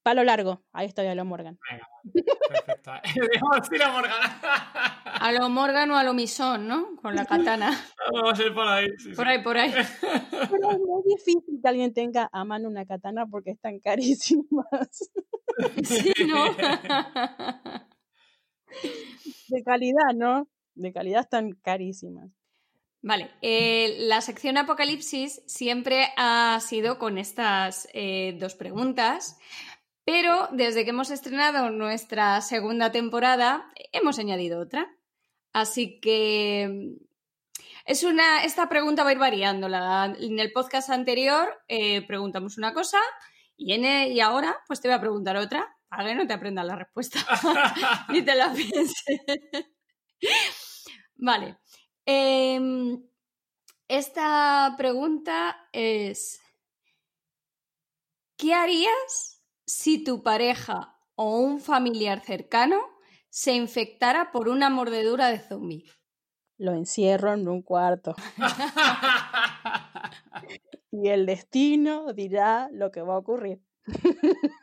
[0.04, 0.64] palo largo.
[0.72, 1.60] Ahí estoy a lo Morgan.
[2.04, 2.92] Perfecto.
[3.32, 4.22] Dejamos ir a Morgan.
[5.04, 6.96] A lo Morgan o a lo Misón, ¿no?
[6.98, 7.72] Con la katana.
[8.14, 8.88] Vamos a ir por ahí.
[8.98, 9.16] sí, sí.
[9.16, 9.72] Por ahí, por ahí.
[10.02, 15.12] Pero es muy difícil que alguien tenga a mano una katana porque están carísimas.
[15.84, 16.46] Sí, ¿no?
[19.50, 20.48] De calidad, ¿no?
[20.76, 22.32] De calidad están carísimas.
[23.04, 29.40] Vale, eh, la sección Apocalipsis siempre ha sido con estas eh, dos preguntas,
[30.06, 34.88] pero desde que hemos estrenado nuestra segunda temporada hemos añadido otra.
[35.54, 36.96] Así que
[37.86, 39.68] es una, esta pregunta va a ir variando.
[39.68, 43.00] La- en el podcast anterior eh, preguntamos una cosa
[43.58, 46.66] y, en y ahora pues te voy a preguntar otra para que no te aprendas
[46.66, 47.20] la respuesta
[48.10, 48.94] ni te la pienses.
[51.16, 51.58] vale.
[52.06, 53.04] Em,
[53.88, 56.42] esta pregunta es,
[58.38, 59.41] ¿qué harías
[59.72, 62.82] si tu pareja o un familiar cercano
[63.30, 65.86] se infectara por una mordedura de zombie?
[66.58, 68.14] Lo encierro en un cuarto
[70.92, 73.62] y el destino dirá lo que va a ocurrir.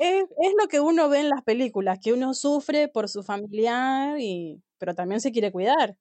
[0.00, 4.20] Es, es lo que uno ve en las películas, que uno sufre por su familiar,
[4.20, 5.96] y, pero también se quiere cuidar.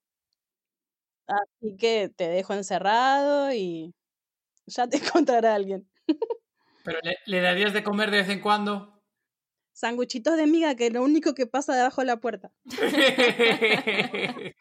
[1.28, 3.94] Así que te dejo encerrado y
[4.68, 5.88] ya te encontrará alguien.
[6.84, 9.04] Pero ¿le, le darías de comer de vez en cuando?
[9.74, 12.52] Sanguchitos de miga, que es lo único que pasa debajo de la puerta.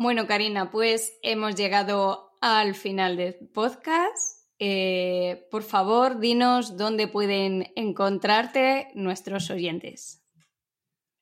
[0.00, 4.46] Bueno, Karina, pues hemos llegado al final del podcast.
[4.60, 10.22] Eh, por favor, dinos dónde pueden encontrarte nuestros oyentes.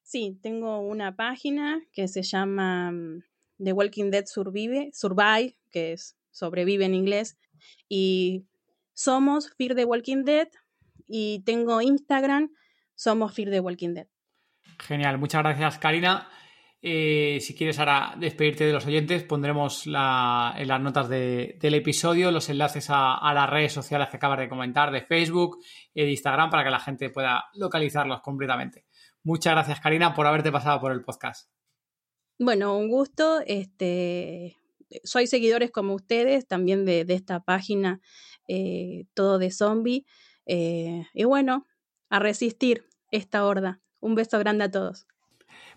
[0.03, 3.25] Sí, tengo una página que se llama mm,
[3.65, 7.39] The Walking Dead Survive, Survive, que es sobrevive en inglés,
[7.89, 8.47] y
[8.93, 10.49] somos Fear the Walking Dead,
[11.07, 12.51] y tengo Instagram,
[12.95, 14.07] somos Fear the Walking Dead.
[14.79, 16.29] Genial, muchas gracias, Karina.
[16.83, 21.75] Eh, si quieres ahora despedirte de los oyentes, pondremos la- en las notas de- del
[21.75, 25.59] episodio los enlaces a, a las redes sociales que acabas de comentar, de Facebook
[25.95, 28.85] y de Instagram, para que la gente pueda localizarlos completamente.
[29.25, 31.51] Muchas gracias, Karina, por haberte pasado por el podcast.
[32.39, 34.57] Bueno, un gusto, este,
[35.05, 38.01] soy seguidores como ustedes, también de, de esta página,
[38.49, 40.07] eh, todo de zombie,
[40.47, 41.67] eh, y bueno,
[42.09, 43.81] a resistir esta horda.
[44.01, 45.07] Un beso grande a todos.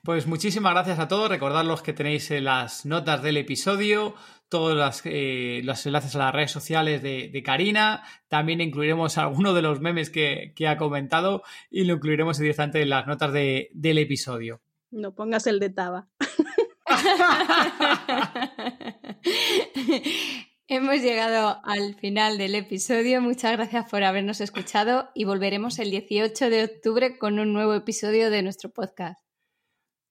[0.04, 1.30] Pues muchísimas gracias a todos.
[1.30, 4.16] Recordad los que tenéis en las notas del episodio
[4.50, 8.04] todos eh, los enlaces a las redes sociales de, Karina.
[8.28, 13.08] También incluiremos alguno de los memes que, ha comentado y lo incluiremos directamente en las
[13.08, 14.62] notas del episodio.
[14.92, 16.08] No pongas el de Taba.
[20.68, 23.22] Hemos llegado al final del episodio.
[23.22, 28.30] Muchas gracias por habernos escuchado y volveremos el 18 de octubre con un nuevo episodio
[28.30, 29.20] de nuestro podcast.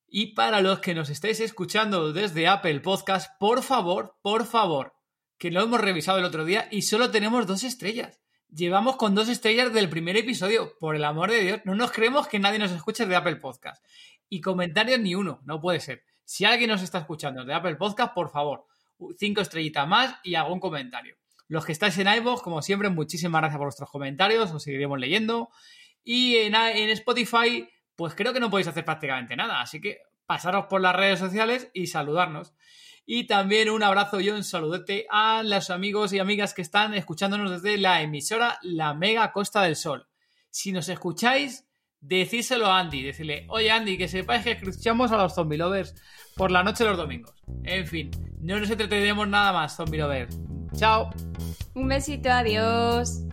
[0.05, 4.93] Y para los que nos estáis escuchando desde Apple Podcast, por favor, por favor,
[5.37, 8.19] que lo hemos revisado el otro día y solo tenemos dos estrellas.
[8.49, 10.73] Llevamos con dos estrellas del primer episodio.
[10.79, 13.85] Por el amor de Dios, no nos creemos que nadie nos escuche de Apple Podcast.
[14.27, 16.03] Y comentarios ni uno, no puede ser.
[16.29, 18.67] Si alguien nos está escuchando de Apple Podcast, por favor,
[19.17, 21.15] cinco estrellitas más y algún comentario.
[21.47, 25.49] Los que estáis en iVoox, como siempre, muchísimas gracias por vuestros comentarios, os seguiremos leyendo.
[26.03, 29.59] Y en, en Spotify, pues creo que no podéis hacer prácticamente nada.
[29.59, 32.53] Así que pasaros por las redes sociales y saludarnos.
[33.07, 37.49] Y también un abrazo y un saludete a los amigos y amigas que están escuchándonos
[37.49, 40.07] desde la emisora La Mega Costa del Sol.
[40.51, 41.68] Si nos escucháis,
[42.01, 45.95] decíselo a Andy, decirle, oye Andy, que sepáis que escuchamos a los zombie lovers
[46.35, 47.33] por la noche los domingos.
[47.63, 50.39] En fin, no nos entretenemos nada más, zombie lovers.
[50.75, 51.09] Chao.
[51.73, 53.23] Un besito, adiós.